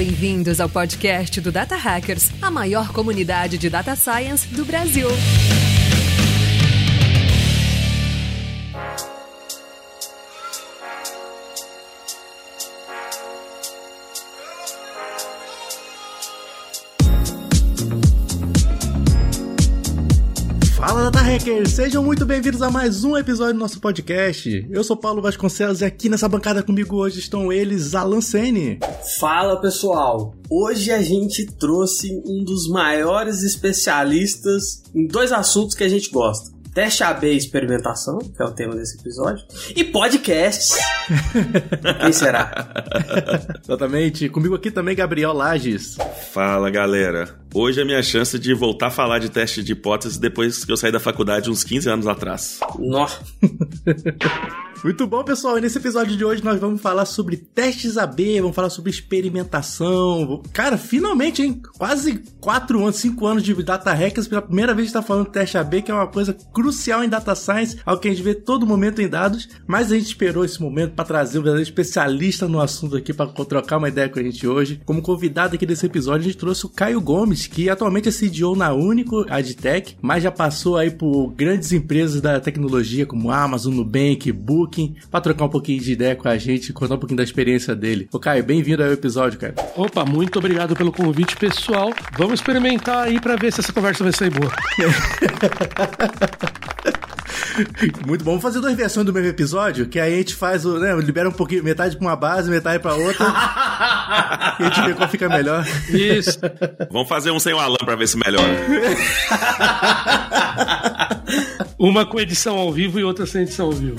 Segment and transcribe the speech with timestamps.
[0.00, 5.06] bem-vindos ao podcast do Data Hackers, a maior comunidade de data science do Brasil.
[21.30, 24.66] Hackers, sejam muito bem-vindos a mais um episódio do nosso podcast.
[24.68, 28.80] Eu sou Paulo Vasconcelos e aqui nessa bancada comigo hoje estão eles, Alan Sene.
[29.20, 35.88] Fala pessoal, hoje a gente trouxe um dos maiores especialistas em dois assuntos que a
[35.88, 36.50] gente gosta.
[36.72, 40.78] Teste AB e experimentação, que é o tema desse episódio, e podcasts.
[42.00, 42.68] Quem será?
[43.62, 44.28] Exatamente.
[44.28, 45.96] Comigo aqui também Gabriel Lages.
[46.32, 47.36] Fala galera.
[47.52, 50.70] Hoje é a minha chance de voltar a falar de teste de hipótese depois que
[50.70, 52.60] eu saí da faculdade uns 15 anos atrás.
[52.78, 53.18] Nossa.
[54.82, 55.58] Muito bom, pessoal.
[55.58, 60.42] E nesse episódio de hoje nós vamos falar sobre testes AB, vamos falar sobre experimentação.
[60.54, 61.60] Cara, finalmente, hein?
[61.76, 65.82] Quase 4 anos, 5 anos de data hackers, pela primeira vez está falando teste AB,
[65.82, 69.02] que é uma coisa crucial em data science, algo que a gente vê todo momento
[69.02, 72.96] em dados, mas a gente esperou esse momento para trazer um verdadeiro especialista no assunto
[72.96, 74.80] aqui para trocar uma ideia com a gente hoje.
[74.86, 78.56] Como convidado aqui desse episódio, a gente trouxe o Caio Gomes, que atualmente é CDO
[78.56, 84.32] na Único Adtech, mas já passou aí por grandes empresas da tecnologia como Amazon, Nubank,
[84.32, 84.69] Book,
[85.10, 88.08] para trocar um pouquinho de ideia com a gente, contar um pouquinho da experiência dele.
[88.12, 89.54] Ô Caio, bem-vindo ao episódio, cara.
[89.76, 91.92] Opa, muito obrigado pelo convite, pessoal.
[92.16, 94.50] Vamos experimentar aí para ver se essa conversa vai sair boa.
[98.06, 98.32] Muito bom.
[98.32, 101.28] Vamos fazer duas versões do mesmo episódio, que aí a gente faz o, né, libera
[101.28, 103.26] um pouquinho, metade pra uma base, metade pra outra.
[104.58, 105.66] e a gente vê qual fica melhor.
[105.88, 106.38] Isso.
[106.90, 108.48] Vamos fazer um sem o Alan pra ver se melhora.
[111.78, 113.96] Uma com edição ao vivo e outra sem edição ao vivo.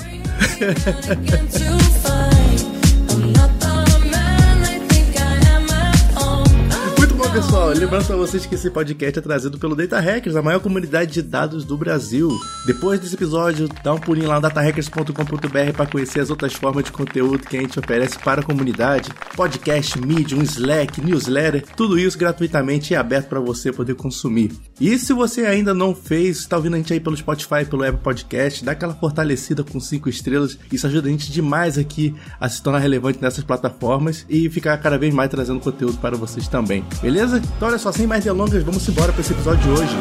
[7.00, 7.70] Muito bom, pessoal.
[7.70, 11.23] Lembrando pra vocês que esse podcast é trazido pelo Data Hackers, a maior comunidade de
[11.23, 12.30] dados do Brasil.
[12.67, 16.92] Depois desse episódio, dá um pulinho lá no datahackers.com.br para conhecer as outras formas de
[16.92, 19.10] conteúdo que a gente oferece para a comunidade.
[19.36, 24.52] Podcast, Medium, Slack, newsletter, tudo isso gratuitamente e aberto para você poder consumir.
[24.81, 28.02] E se você ainda não fez, está ouvindo a gente aí pelo Spotify, pelo Apple
[28.02, 30.58] Podcast, dá aquela fortalecida com cinco estrelas.
[30.71, 34.97] Isso ajuda a gente demais aqui a se tornar relevante nessas plataformas e ficar cada
[34.97, 36.83] vez mais trazendo conteúdo para vocês também.
[36.99, 37.37] Beleza?
[37.37, 39.95] Então olha só, sem mais delongas, vamos embora para esse episódio de hoje.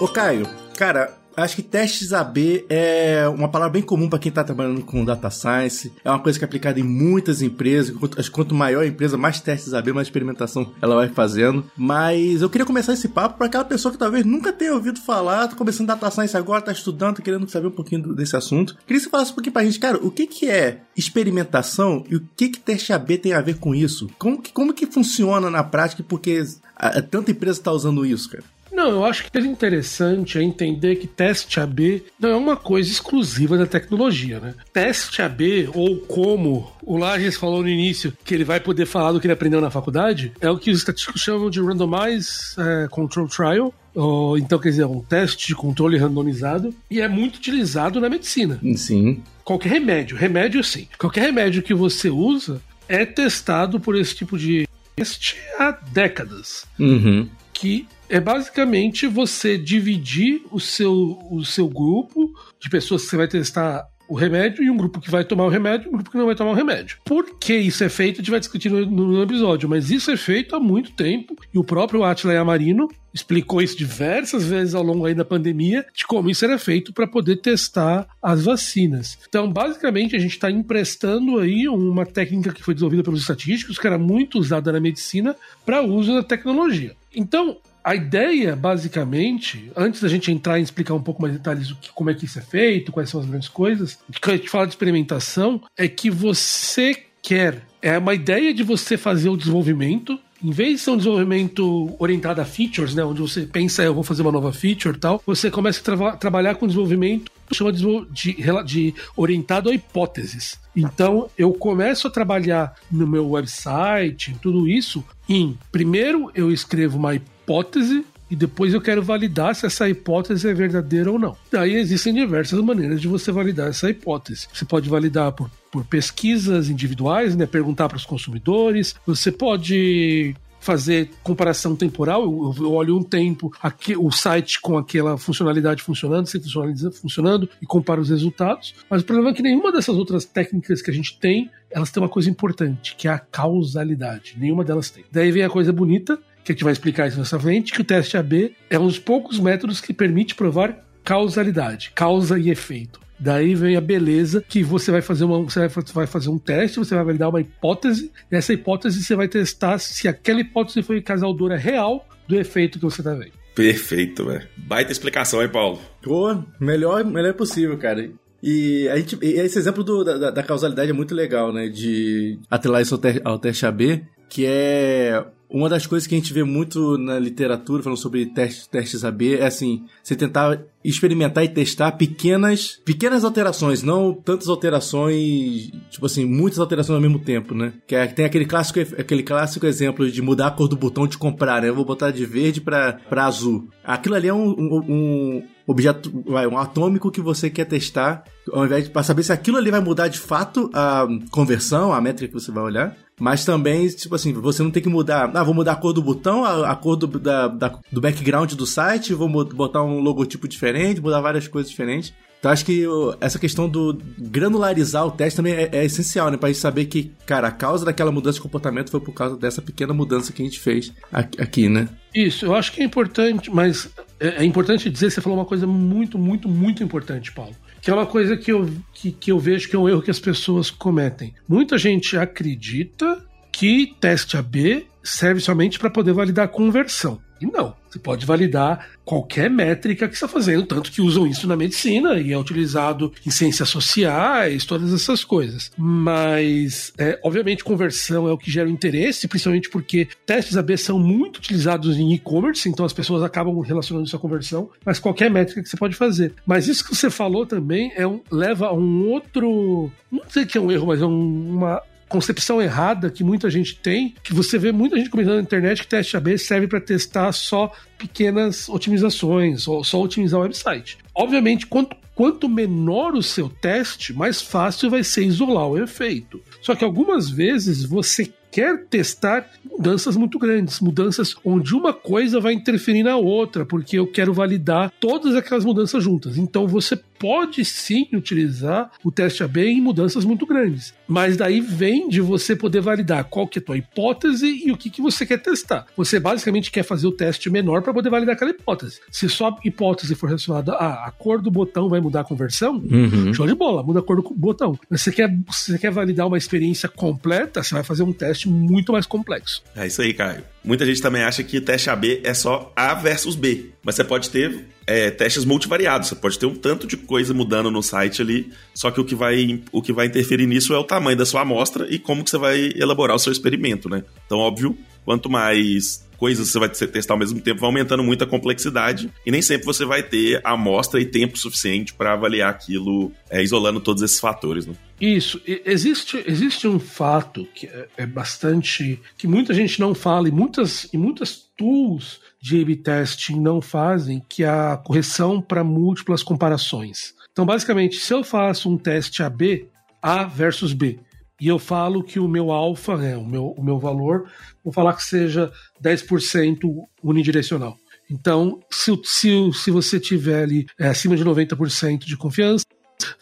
[0.00, 0.48] Ô Caio,
[0.78, 5.04] cara, acho que testes AB é uma palavra bem comum para quem está trabalhando com
[5.04, 5.92] data science.
[6.04, 7.96] É uma coisa que é aplicada em muitas empresas.
[7.96, 11.64] Quanto, que quanto maior a empresa, mais testes AB, mais experimentação ela vai fazendo.
[11.76, 15.48] Mas eu queria começar esse papo para aquela pessoa que talvez nunca tenha ouvido falar,
[15.48, 18.76] tá começando data science agora, tá estudando, tá querendo saber um pouquinho desse assunto.
[18.86, 22.16] Queria que você falasse um pouquinho pra gente, cara, o que que é experimentação e
[22.16, 24.08] o que que teste AB tem a ver com isso?
[24.18, 26.04] Como que, como que funciona na prática?
[26.06, 26.42] Porque
[26.76, 28.44] a, a, tanta empresa está usando isso, cara.
[28.72, 32.90] Não, eu acho que o interessante é entender que teste AB não é uma coisa
[32.90, 34.54] exclusiva da tecnologia, né?
[34.72, 39.20] Teste AB, ou como o Lages falou no início, que ele vai poder falar do
[39.20, 43.28] que ele aprendeu na faculdade, é o que os estatísticos chamam de Randomized é, Control
[43.28, 48.08] Trial, ou, então, quer dizer, um teste de controle randomizado, e é muito utilizado na
[48.08, 48.60] medicina.
[48.76, 49.22] Sim.
[49.44, 50.86] Qualquer remédio, remédio sim.
[50.96, 56.66] Qualquer remédio que você usa é testado por esse tipo de teste há décadas.
[56.78, 57.28] Uhum.
[57.52, 63.28] Que é basicamente você dividir o seu, o seu grupo de pessoas que você vai
[63.28, 66.18] testar o remédio e um grupo que vai tomar o remédio e um grupo que
[66.18, 66.98] não vai tomar o remédio.
[67.04, 68.16] Por que isso é feito?
[68.16, 71.58] A gente vai discutir no, no episódio, mas isso é feito há muito tempo e
[71.58, 76.28] o próprio Atila Yamarino explicou isso diversas vezes ao longo aí da pandemia, de como
[76.28, 79.16] isso era feito para poder testar as vacinas.
[79.28, 83.86] Então, basicamente, a gente está emprestando aí uma técnica que foi desenvolvida pelos estatísticos, que
[83.86, 86.96] era muito usada na medicina, para uso da tecnologia.
[87.14, 91.90] Então, a ideia, basicamente, antes da gente entrar em explicar um pouco mais detalhes que,
[91.92, 94.66] como é que isso é feito, quais são as grandes coisas, que a gente fala
[94.66, 97.62] de experimentação, é que você quer.
[97.82, 102.40] É uma ideia de você fazer o desenvolvimento em vez de ser um desenvolvimento orientado
[102.40, 105.50] a features, né, onde você pensa, eu vou fazer uma nova feature e tal, você
[105.50, 110.58] começa a tra trabalhar com desenvolvimento chama de, de, de, orientado a hipóteses.
[110.74, 117.14] Então, eu começo a trabalhar no meu website, tudo isso, em primeiro eu escrevo uma
[117.14, 121.36] hipótese e depois eu quero validar se essa hipótese é verdadeira ou não.
[121.50, 124.46] Daí existem diversas maneiras de você validar essa hipótese.
[124.52, 131.10] Você pode validar por, por pesquisas individuais, né, perguntar para os consumidores, você pode fazer
[131.22, 136.98] comparação temporal, eu, olho um tempo, aqui, o site com aquela funcionalidade funcionando, sem funcionalidade
[136.98, 138.74] funcionando, e comparo os resultados.
[138.88, 142.02] Mas o problema é que nenhuma dessas outras técnicas que a gente tem, elas têm
[142.02, 144.36] uma coisa importante, que é a causalidade.
[144.38, 145.04] Nenhuma delas tem.
[145.10, 147.84] Daí vem a coisa bonita, que a gente vai explicar isso nessa frente, que o
[147.84, 153.00] teste AB é um dos poucos métodos que permite provar causalidade, causa e efeito.
[153.18, 156.94] Daí vem a beleza que você vai fazer uma, você vai fazer um teste, você
[156.94, 161.56] vai validar uma hipótese, e essa hipótese você vai testar se aquela hipótese foi causadora
[161.56, 163.32] real do efeito que você está vendo.
[163.54, 164.48] Perfeito, velho.
[164.56, 165.78] Baita explicação aí, Paulo.
[166.02, 168.10] Pô, melhor, melhor possível, cara.
[168.42, 171.68] E a gente, esse exemplo do, da, da, causalidade é muito legal, né?
[171.68, 176.18] De atrelar isso ao, te, ao teste AB, que é uma das coisas que a
[176.18, 181.44] gente vê muito na literatura, falando sobre testes, testes AB, é assim, você tentar experimentar
[181.44, 187.54] e testar pequenas, pequenas alterações, não tantas alterações, tipo assim, muitas alterações ao mesmo tempo,
[187.54, 187.72] né?
[187.86, 191.18] Que é, tem aquele clássico, aquele clássico exemplo de mudar a cor do botão de
[191.18, 191.68] comprar, né?
[191.68, 193.68] Eu vou botar de verde para azul.
[193.84, 198.64] Aquilo ali é um, um, um objeto, vai, um atômico que você quer testar, ao
[198.64, 202.32] invés de para saber se aquilo ali vai mudar de fato a conversão, a métrica
[202.32, 205.30] que você vai olhar, mas também, tipo assim, você não tem que mudar.
[205.34, 208.54] Ah, vou mudar a cor do botão, a, a cor do, da, da, do background
[208.54, 212.14] do site, vou botar um logotipo diferente, mudar várias coisas diferentes.
[212.38, 212.86] Então acho que
[213.20, 216.38] essa questão do granularizar o teste também é, é essencial, né?
[216.38, 219.60] Pra gente saber que, cara, a causa daquela mudança de comportamento foi por causa dessa
[219.60, 221.90] pequena mudança que a gente fez aqui, né?
[222.14, 225.66] Isso, eu acho que é importante, mas é, é importante dizer, você falou uma coisa
[225.66, 229.68] muito, muito, muito importante, Paulo que é uma coisa que eu, que, que eu vejo
[229.68, 231.34] que é um erro que as pessoas cometem.
[231.48, 237.20] Muita gente acredita que teste AB serve somente para poder validar a conversão.
[237.40, 237.74] E não.
[237.90, 242.32] Você pode validar qualquer métrica que está fazendo, tanto que usam isso na medicina e
[242.32, 245.72] é utilizado em ciências sociais, todas essas coisas.
[245.76, 251.38] Mas, é, obviamente, conversão é o que gera interesse, principalmente porque testes AB são muito
[251.38, 255.68] utilizados em e-commerce, então as pessoas acabam relacionando isso à conversão, mas qualquer métrica que
[255.68, 256.32] você pode fazer.
[256.46, 259.90] Mas isso que você falou também é um, leva a um outro.
[260.10, 263.76] Não sei que é um erro, mas é um, uma concepção errada que muita gente
[263.76, 267.30] tem, que você vê muita gente comentando na internet que teste AB serve para testar
[267.30, 270.98] só pequenas otimizações ou só otimizar o website.
[271.14, 276.42] Obviamente, quanto, quanto menor o seu teste, mais fácil vai ser isolar o efeito.
[276.60, 282.52] Só que algumas vezes você quer testar mudanças muito grandes, mudanças onde uma coisa vai
[282.52, 286.36] interferir na outra, porque eu quero validar todas aquelas mudanças juntas.
[286.36, 292.08] Então você pode sim utilizar o teste AB em mudanças muito grandes, mas daí vem
[292.08, 295.26] de você poder validar qual que é a tua hipótese e o que, que você
[295.26, 295.86] quer testar.
[295.96, 299.00] Você basicamente quer fazer o teste menor para poder validar aquela hipótese.
[299.10, 302.76] Se só a hipótese for relacionada a a cor do botão vai mudar a conversão,
[302.76, 303.34] uhum.
[303.34, 304.78] show de bola, muda a cor do botão.
[304.88, 308.92] Mas você quer, você quer validar uma experiência completa, você vai fazer um teste muito
[308.92, 309.62] mais complexo.
[309.74, 310.42] É isso aí, Caio.
[310.62, 314.28] Muita gente também acha que teste AB é só A versus B, mas você pode
[314.28, 318.52] ter é, testes multivariados, você pode ter um tanto de coisa mudando no site ali,
[318.74, 321.40] só que o que vai, o que vai interferir nisso é o tamanho da sua
[321.40, 324.04] amostra e como que você vai elaborar o seu experimento, né?
[324.26, 328.26] Então, óbvio, quanto mais coisas você vai testar ao mesmo tempo, vai aumentando muito a
[328.26, 333.42] complexidade e nem sempre você vai ter amostra e tempo suficiente para avaliar aquilo, é,
[333.42, 334.66] isolando todos esses fatores.
[334.66, 334.74] Né?
[335.00, 335.40] Isso.
[335.46, 339.00] Existe, existe um fato que é, é bastante.
[339.16, 344.22] que muita gente não fala e muitas, e muitas tools de A-B testing não fazem,
[344.28, 347.14] que é a correção para múltiplas comparações.
[347.32, 349.68] Então, basicamente, se eu faço um teste AB,
[350.02, 350.98] A versus B,
[351.40, 354.30] e eu falo que o meu alfa, né, o, meu, o meu valor,
[354.62, 355.50] vou falar que seja
[355.82, 356.58] 10%
[357.02, 357.78] unidirecional.
[358.10, 362.66] Então, se, se, se você tiver ali é, acima de 90% de confiança,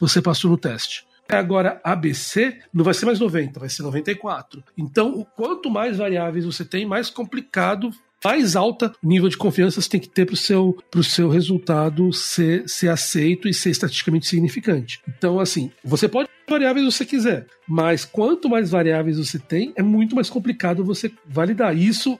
[0.00, 1.06] você passou no teste.
[1.28, 4.64] Agora, ABC não vai ser mais 90, vai ser 94.
[4.76, 7.90] Então, quanto mais variáveis você tem, mais complicado
[8.24, 12.68] mais alta nível de confiança você tem que ter para o seu, seu resultado ser,
[12.68, 15.00] ser aceito e ser estatisticamente significante.
[15.08, 20.16] Então, assim, você pode variáveis você quiser, mas quanto mais variáveis você tem, é muito
[20.16, 21.76] mais complicado você validar.
[21.76, 22.18] Isso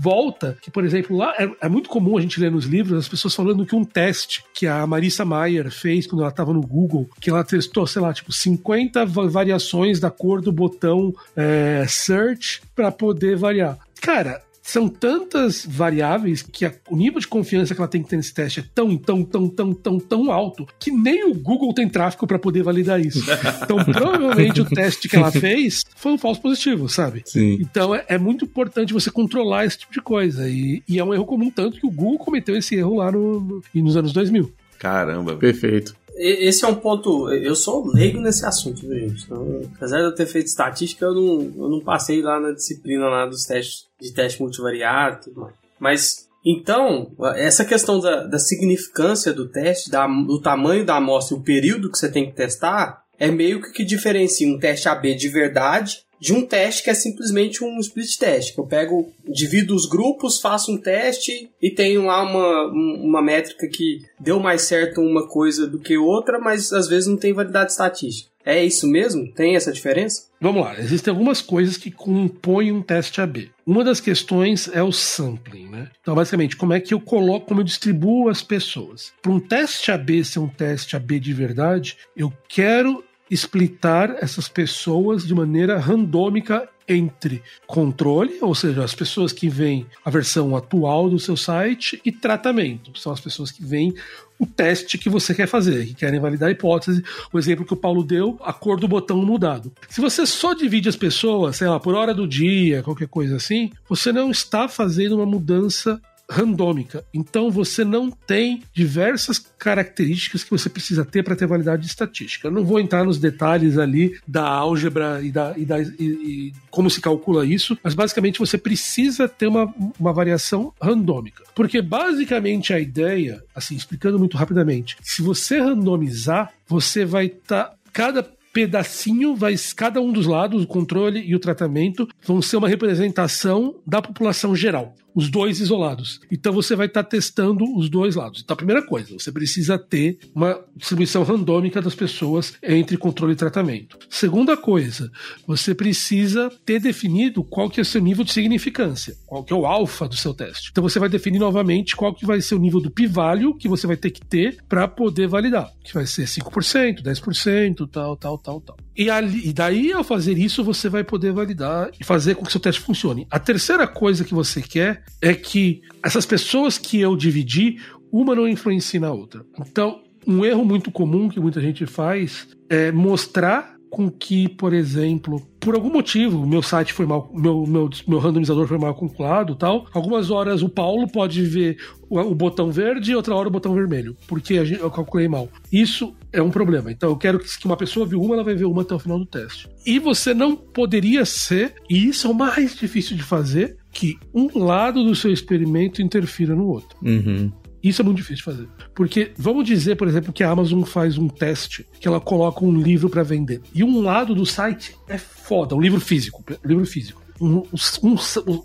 [0.00, 3.08] volta que, por exemplo, lá é, é muito comum a gente ler nos livros as
[3.08, 7.08] pessoas falando que um teste que a Marissa Mayer fez quando ela estava no Google,
[7.20, 12.90] que ela testou, sei lá, tipo 50 variações da cor do botão é, search para
[12.90, 13.78] poder variar.
[14.00, 18.16] Cara, são tantas variáveis que a, o nível de confiança que ela tem que ter
[18.16, 21.88] nesse teste é tão, tão, tão, tão, tão, tão alto que nem o Google tem
[21.88, 23.24] tráfego para poder validar isso.
[23.62, 27.22] Então, provavelmente o teste que ela fez foi um falso positivo, sabe?
[27.24, 27.58] Sim.
[27.60, 30.48] Então, é, é, muito importante você controlar esse tipo de coisa.
[30.48, 33.40] E, e, é um erro comum, tanto que o Google cometeu esse erro lá no,
[33.40, 34.52] no nos anos 2000.
[34.78, 35.36] Caramba.
[35.36, 35.94] Perfeito.
[36.16, 37.30] Esse é um ponto.
[37.32, 39.24] Eu sou leigo nesse assunto, viu, gente?
[39.24, 43.06] Então, apesar de eu ter feito estatística, eu não, eu não passei lá na disciplina
[43.06, 45.54] lá dos testes de teste multivariado e tudo mais.
[45.78, 51.40] Mas então, essa questão da, da significância do teste, da, do tamanho da amostra e
[51.40, 55.14] o período que você tem que testar, é meio que que diferencia um teste AB
[55.14, 58.56] de verdade de um teste que é simplesmente um split test.
[58.56, 64.02] Eu pego, divido os grupos, faço um teste e tenho lá uma, uma métrica que
[64.18, 68.30] deu mais certo uma coisa do que outra, mas às vezes não tem validade estatística.
[68.46, 69.26] É isso mesmo?
[69.32, 70.26] Tem essa diferença?
[70.40, 73.50] Vamos lá, existem algumas coisas que compõem um teste AB.
[73.66, 75.90] Uma das questões é o sampling, né?
[76.00, 79.12] Então, basicamente, como é que eu coloco, como eu distribuo as pessoas?
[79.20, 85.26] Para um teste AB ser um teste AB de verdade, eu quero splitar essas pessoas
[85.26, 91.18] de maneira randômica entre controle, ou seja, as pessoas que veem a versão atual do
[91.18, 93.92] seu site, e tratamento, são as pessoas que veem
[94.38, 97.02] o teste que você quer fazer, que querem validar a hipótese.
[97.32, 99.72] O exemplo que o Paulo deu, a cor do botão mudado.
[99.88, 103.72] Se você só divide as pessoas, sei lá, por hora do dia, qualquer coisa assim,
[103.88, 107.04] você não está fazendo uma mudança randômica.
[107.14, 112.48] Então você não tem diversas características que você precisa ter para ter validade estatística.
[112.48, 116.52] Eu não vou entrar nos detalhes ali da álgebra e, da, e, da, e, e
[116.70, 121.44] como se calcula isso, mas basicamente você precisa ter uma, uma variação randômica.
[121.54, 127.64] Porque basicamente a ideia, assim, explicando muito rapidamente, se você randomizar, você vai estar.
[127.66, 132.56] Tá, cada pedacinho vai cada um dos lados, o controle e o tratamento, vão ser
[132.56, 136.20] uma representação da população geral os dois isolados.
[136.30, 138.42] Então você vai estar tá testando os dois lados.
[138.44, 143.36] Então a primeira coisa, você precisa ter uma distribuição randômica das pessoas entre controle e
[143.36, 143.98] tratamento.
[144.10, 145.10] Segunda coisa,
[145.46, 149.56] você precisa ter definido qual que é o seu nível de significância, qual que é
[149.56, 150.68] o alfa do seu teste.
[150.70, 153.86] Então você vai definir novamente qual que vai ser o nível do p-value que você
[153.86, 158.60] vai ter que ter para poder validar, que vai ser 5%, 10%, tal, tal, tal,
[158.60, 158.85] tal.
[158.96, 162.50] E, ali, e daí, ao fazer isso, você vai poder validar e fazer com que
[162.50, 163.26] seu teste funcione.
[163.30, 167.78] A terceira coisa que você quer é que essas pessoas que eu dividi,
[168.10, 169.44] uma não influencie na outra.
[169.60, 175.40] Então, um erro muito comum que muita gente faz é mostrar com que, por exemplo,
[175.60, 179.86] por algum motivo, meu site foi mal, meu, meu, meu randomizador foi mal calculado tal.
[179.92, 183.72] Algumas horas o Paulo pode ver o, o botão verde e outra hora o botão
[183.74, 185.48] vermelho, porque eu calculei mal.
[185.72, 186.92] Isso é um problema.
[186.92, 189.18] Então eu quero que, uma pessoa viu uma, ela vai ver uma até o final
[189.18, 189.68] do teste.
[189.84, 194.62] E você não poderia ser, e isso é o mais difícil de fazer, que um
[194.62, 196.98] lado do seu experimento interfira no outro.
[197.02, 197.50] Uhum.
[197.82, 198.68] Isso é muito difícil de fazer.
[198.94, 202.78] Porque vamos dizer, por exemplo, que a Amazon faz um teste, que ela coloca um
[202.78, 203.62] livro para vender.
[203.74, 206.44] E um lado do site é foda, um livro físico.
[206.64, 207.22] Livro físico.
[207.40, 207.62] Um,
[208.02, 208.16] um,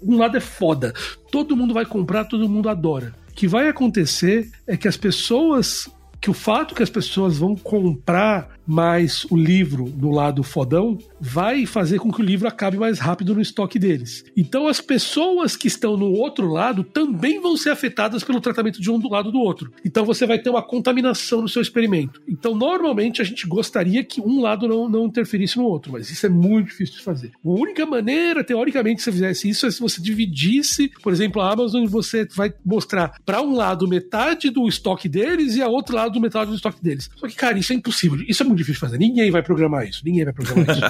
[0.04, 0.94] um lado é foda.
[1.32, 3.13] Todo mundo vai comprar, todo mundo adora.
[3.30, 5.90] O que vai acontecer é que as pessoas
[6.22, 11.66] que o fato que as pessoas vão comprar mais o livro no lado fodão vai
[11.66, 14.24] fazer com que o livro acabe mais rápido no estoque deles.
[14.38, 18.90] Então as pessoas que estão no outro lado também vão ser afetadas pelo tratamento de
[18.92, 19.74] um do lado do outro.
[19.84, 22.22] Então você vai ter uma contaminação no seu experimento.
[22.28, 26.25] Então normalmente a gente gostaria que um lado não, não interferisse no outro, mas isso
[26.25, 27.32] é muito difícil de fazer.
[27.44, 31.51] A única maneira, teoricamente, se você fizesse isso é se você dividisse, por exemplo, a
[31.51, 36.11] Amazon, você vai mostrar para um lado metade do estoque deles e a outro lado
[36.20, 37.10] metade do estoque deles.
[37.15, 38.24] Só que, cara, isso é impossível.
[38.27, 38.98] Isso é muito difícil de fazer.
[38.98, 40.01] Ninguém vai programar isso.
[40.03, 40.82] Ninguém vai programar isso.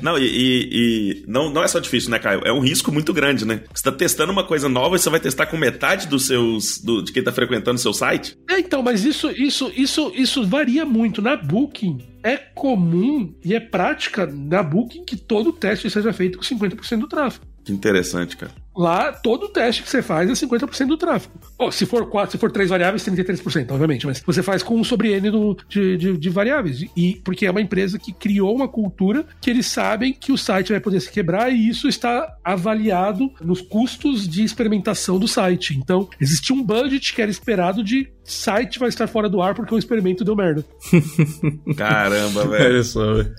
[0.02, 2.42] não, e, e, e, não, não é só difícil, né, Caio?
[2.44, 3.62] É um risco muito grande, né?
[3.72, 6.78] Você tá testando uma coisa nova e você vai testar com metade dos seus.
[6.78, 8.36] Do, de quem tá frequentando o seu site?
[8.48, 11.22] É, então, mas isso, isso, isso, isso varia muito.
[11.22, 16.44] Na Booking, é comum e é prática na Booking que todo teste seja feito com
[16.44, 17.44] 50% do tráfego.
[17.64, 18.52] Que interessante, cara.
[18.78, 21.34] Lá, todo teste que você faz é 50% do tráfego.
[21.58, 24.84] Oh, se for quatro, se for três variáveis, 33%, obviamente, mas você faz com um
[24.84, 26.84] sobre N do, de, de, de, variáveis.
[26.96, 30.70] E porque é uma empresa que criou uma cultura que eles sabem que o site
[30.70, 35.76] vai poder se quebrar e isso está avaliado nos custos de experimentação do site.
[35.76, 39.74] Então, existe um budget que era esperado de site vai estar fora do ar porque
[39.74, 40.64] o experimento deu merda.
[41.76, 42.82] Caramba, velho.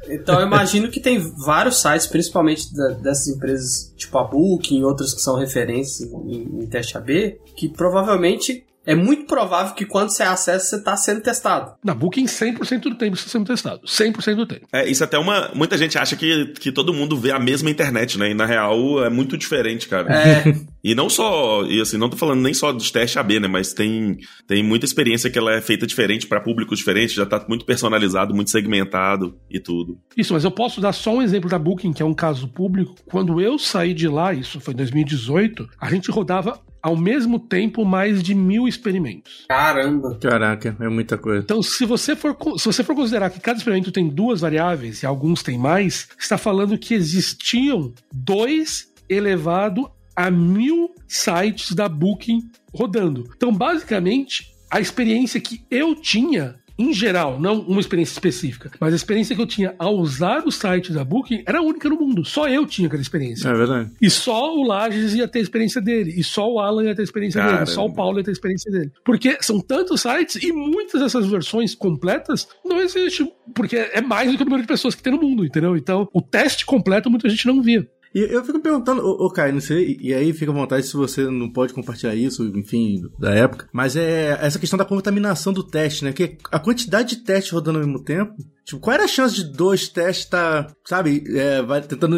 [0.10, 4.84] Então eu imagino que tem vários sites, principalmente da, dessas empresas tipo a Booking e
[4.84, 10.10] outras que são referências em, em teste AB, que provavelmente é muito provável que quando
[10.10, 11.74] você acessa, você está sendo testado.
[11.84, 13.82] Na Booking, 100% do tempo está sendo testado.
[13.86, 14.66] 100% do tempo.
[14.74, 15.52] É, isso até uma.
[15.54, 18.32] Muita gente acha que, que todo mundo vê a mesma internet, né?
[18.32, 20.12] E na real é muito diferente, cara.
[20.12, 20.44] É.
[20.82, 21.66] E não só.
[21.66, 23.50] E assim, não tô falando nem só dos testes AB, né?
[23.50, 24.18] Mas tem,
[24.48, 28.34] tem muita experiência que ela é feita diferente para públicos diferentes, já tá muito personalizado,
[28.34, 30.00] muito segmentado e tudo.
[30.16, 32.96] Isso, mas eu posso dar só um exemplo da Booking, que é um caso público.
[33.06, 37.86] Quando eu saí de lá, isso foi em 2018, a gente rodava ao mesmo tempo
[37.86, 39.46] mais de mil experimentos.
[39.48, 40.18] Caramba.
[40.22, 41.44] Caraca, é muita coisa.
[41.44, 45.06] Então, se você for, se você for considerar que cada experimento tem duas variáveis e
[45.06, 53.30] alguns têm mais, está falando que existiam dois elevado a mil sites da Booking rodando.
[53.36, 58.96] Então, basicamente, a experiência que eu tinha em geral, não uma experiência específica, mas a
[58.96, 62.24] experiência que eu tinha ao usar o site da Booking era única no mundo.
[62.24, 63.50] Só eu tinha aquela experiência.
[63.50, 63.92] É verdade.
[64.02, 66.14] E só o Lages ia ter a experiência dele.
[66.16, 67.66] E só o Alan ia ter a experiência Caramba.
[67.66, 67.76] dele.
[67.76, 68.92] Só o Paulo ia ter a experiência dele.
[69.04, 73.30] Porque são tantos sites e muitas dessas versões completas não existem.
[73.54, 75.76] Porque é mais do que o número de pessoas que tem no mundo, entendeu?
[75.76, 77.86] Então, o teste completo muita gente não via.
[78.14, 80.96] E eu fico perguntando, ô, ô Caio, não sei, e aí fica à vontade se
[80.96, 85.64] você não pode compartilhar isso, enfim, da época, mas é essa questão da contaminação do
[85.64, 86.12] teste, né?
[86.12, 88.34] Que a quantidade de testes rodando ao mesmo tempo,
[88.70, 92.18] tipo, qual era a chance de dois testes estar, tá, sabe, é, vai tentando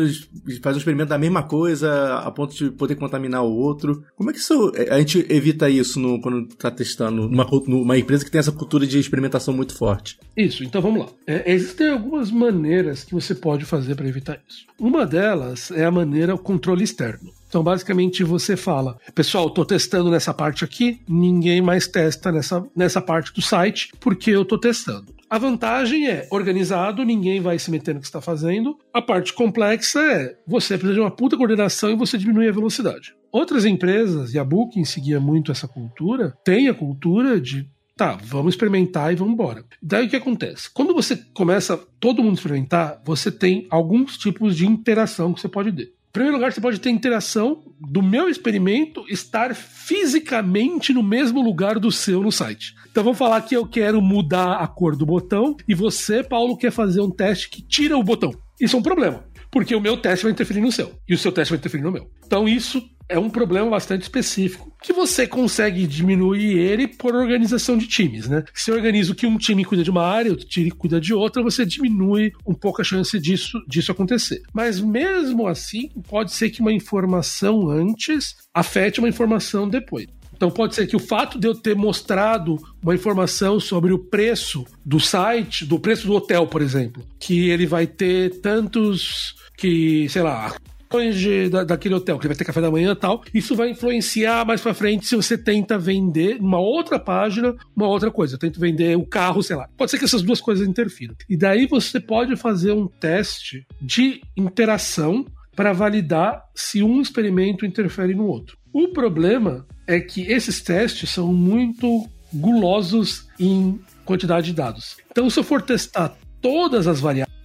[0.62, 4.04] fazer um experimento da mesma coisa a ponto de poder contaminar o outro?
[4.16, 8.26] Como é que isso, a gente evita isso no, quando tá testando numa, numa empresa
[8.26, 10.20] que tem essa cultura de experimentação muito forte?
[10.36, 11.08] Isso, então vamos lá.
[11.26, 14.66] É, existem algumas maneiras que você pode fazer para evitar isso.
[14.78, 17.32] Uma delas é a maneira o controle externo.
[17.48, 23.02] Então, basicamente, você fala: pessoal, estou testando nessa parte aqui, ninguém mais testa nessa, nessa
[23.02, 25.21] parte do site, porque eu estou testando.
[25.32, 28.78] A vantagem é organizado, ninguém vai se meter no que está fazendo.
[28.94, 33.16] A parte complexa é você precisa de uma puta coordenação e você diminui a velocidade.
[33.32, 38.56] Outras empresas, e a Booking seguia muito essa cultura, tem a cultura de tá, vamos
[38.56, 39.64] experimentar e vamos embora.
[39.82, 40.70] Daí o que acontece?
[40.74, 45.72] Quando você começa todo mundo experimentar, você tem alguns tipos de interação que você pode
[45.72, 45.94] ter.
[46.12, 51.90] Primeiro lugar, você pode ter interação do meu experimento estar fisicamente no mesmo lugar do
[51.90, 52.76] seu no site.
[52.92, 56.72] Então vamos falar que eu quero mudar a cor do botão e você, Paulo, quer
[56.72, 58.34] fazer um teste que tira o botão.
[58.60, 61.32] Isso é um problema, porque o meu teste vai interferir no seu e o seu
[61.32, 62.10] teste vai interferir no meu.
[62.26, 67.86] Então isso é um problema bastante específico que você consegue diminuir ele por organização de
[67.86, 68.44] times, né?
[68.54, 71.66] Se organiza que um time cuida de uma área, outro time cuida de outra, você
[71.66, 74.42] diminui um pouco a chance disso, disso acontecer.
[74.54, 80.08] Mas mesmo assim, pode ser que uma informação antes afete uma informação depois.
[80.34, 84.66] Então pode ser que o fato de eu ter mostrado uma informação sobre o preço
[84.84, 90.24] do site, do preço do hotel, por exemplo, que ele vai ter tantos que, sei
[90.24, 90.56] lá,
[91.00, 93.24] de, da, daquele hotel, que vai ter café da manhã e tal.
[93.34, 98.12] Isso vai influenciar mais pra frente se você tenta vender numa outra página uma outra
[98.12, 98.36] coisa.
[98.36, 99.68] Eu tento vender o carro, sei lá.
[99.78, 101.16] Pode ser que essas duas coisas interfiram.
[101.30, 105.26] E daí você pode fazer um teste de interação
[105.56, 108.58] para validar se um experimento interfere no outro.
[108.74, 114.98] O problema é que esses testes são muito gulosos em quantidade de dados.
[115.12, 117.41] Então, se eu for testar todas as variáveis,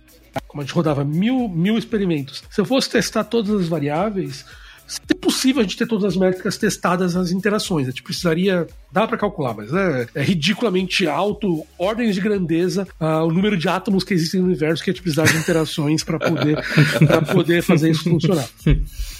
[0.46, 4.44] como a gente rodava mil, mil experimentos, se eu fosse testar todas as variáveis,
[5.08, 7.88] é possível a gente ter todas as métricas testadas nas interações.
[7.88, 8.66] A gente precisaria.
[8.92, 13.68] Dá para calcular, mas é, é, ridiculamente alto, ordens de grandeza, uh, o número de
[13.68, 16.56] átomos que existem no universo que a gente precisar de interações para poder,
[17.06, 18.48] pra poder fazer isso funcionar.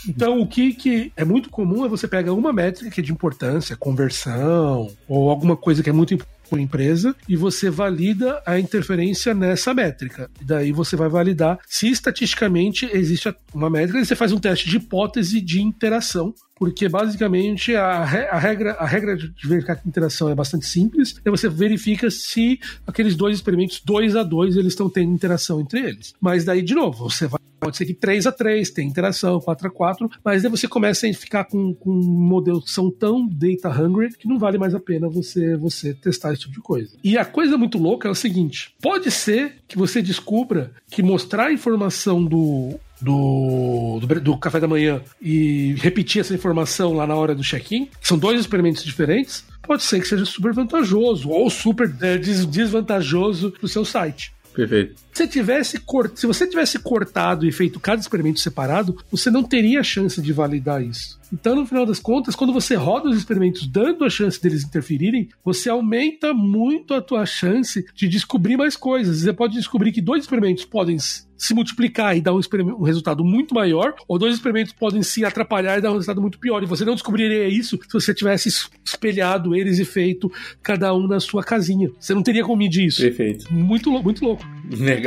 [0.08, 3.12] Então, o que, que é muito comum é você pega uma métrica que é de
[3.12, 8.58] importância, conversão, ou alguma coisa que é muito importante por empresa e você valida a
[8.58, 10.30] interferência nessa métrica.
[10.40, 14.76] Daí você vai validar se estatisticamente existe uma métrica e você faz um teste de
[14.76, 20.66] hipótese de interação porque basicamente a, a, regra, a regra de verificar interação é bastante
[20.66, 25.60] simples, e você verifica se aqueles dois experimentos, dois a dois, eles estão tendo interação
[25.60, 26.14] entre eles.
[26.20, 29.66] Mas daí, de novo, você vai Pode ser que 3 a 3 tem interação, 4
[29.66, 33.68] a 4 mas aí você começa a ficar com, com modelos que são tão data
[33.70, 36.96] hungry que não vale mais a pena você, você testar esse tipo de coisa.
[37.02, 41.46] E a coisa muito louca é o seguinte: pode ser que você descubra que mostrar
[41.46, 47.14] a informação do, do, do, do, café da manhã e repetir essa informação lá na
[47.14, 51.94] hora do check-in, são dois experimentos diferentes, pode ser que seja super vantajoso ou super
[52.00, 54.32] é, desvantajoso para o seu site.
[54.54, 55.05] Perfeito.
[55.16, 56.14] Se, tivesse cort...
[56.14, 60.84] Se você tivesse cortado e feito cada experimento separado, você não teria chance de validar
[60.84, 61.18] isso.
[61.32, 65.28] Então, no final das contas, quando você roda os experimentos dando a chance deles interferirem,
[65.42, 69.20] você aumenta muito a tua chance de descobrir mais coisas.
[69.20, 72.40] Você pode descobrir que dois experimentos podem se multiplicar e dar um,
[72.78, 76.38] um, resultado muito maior, ou dois experimentos podem se atrapalhar e dar um resultado muito
[76.38, 76.62] pior.
[76.62, 78.48] E você não descobriria isso se você tivesse
[78.84, 81.90] espelhado eles e feito cada um na sua casinha.
[81.98, 83.02] Você não teria como medir isso.
[83.02, 83.52] Perfeito.
[83.52, 84.44] Muito, muito louco.
[84.70, 85.05] Legal.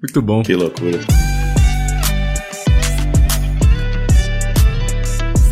[0.00, 0.42] Muito bom.
[0.42, 0.98] Que loucura.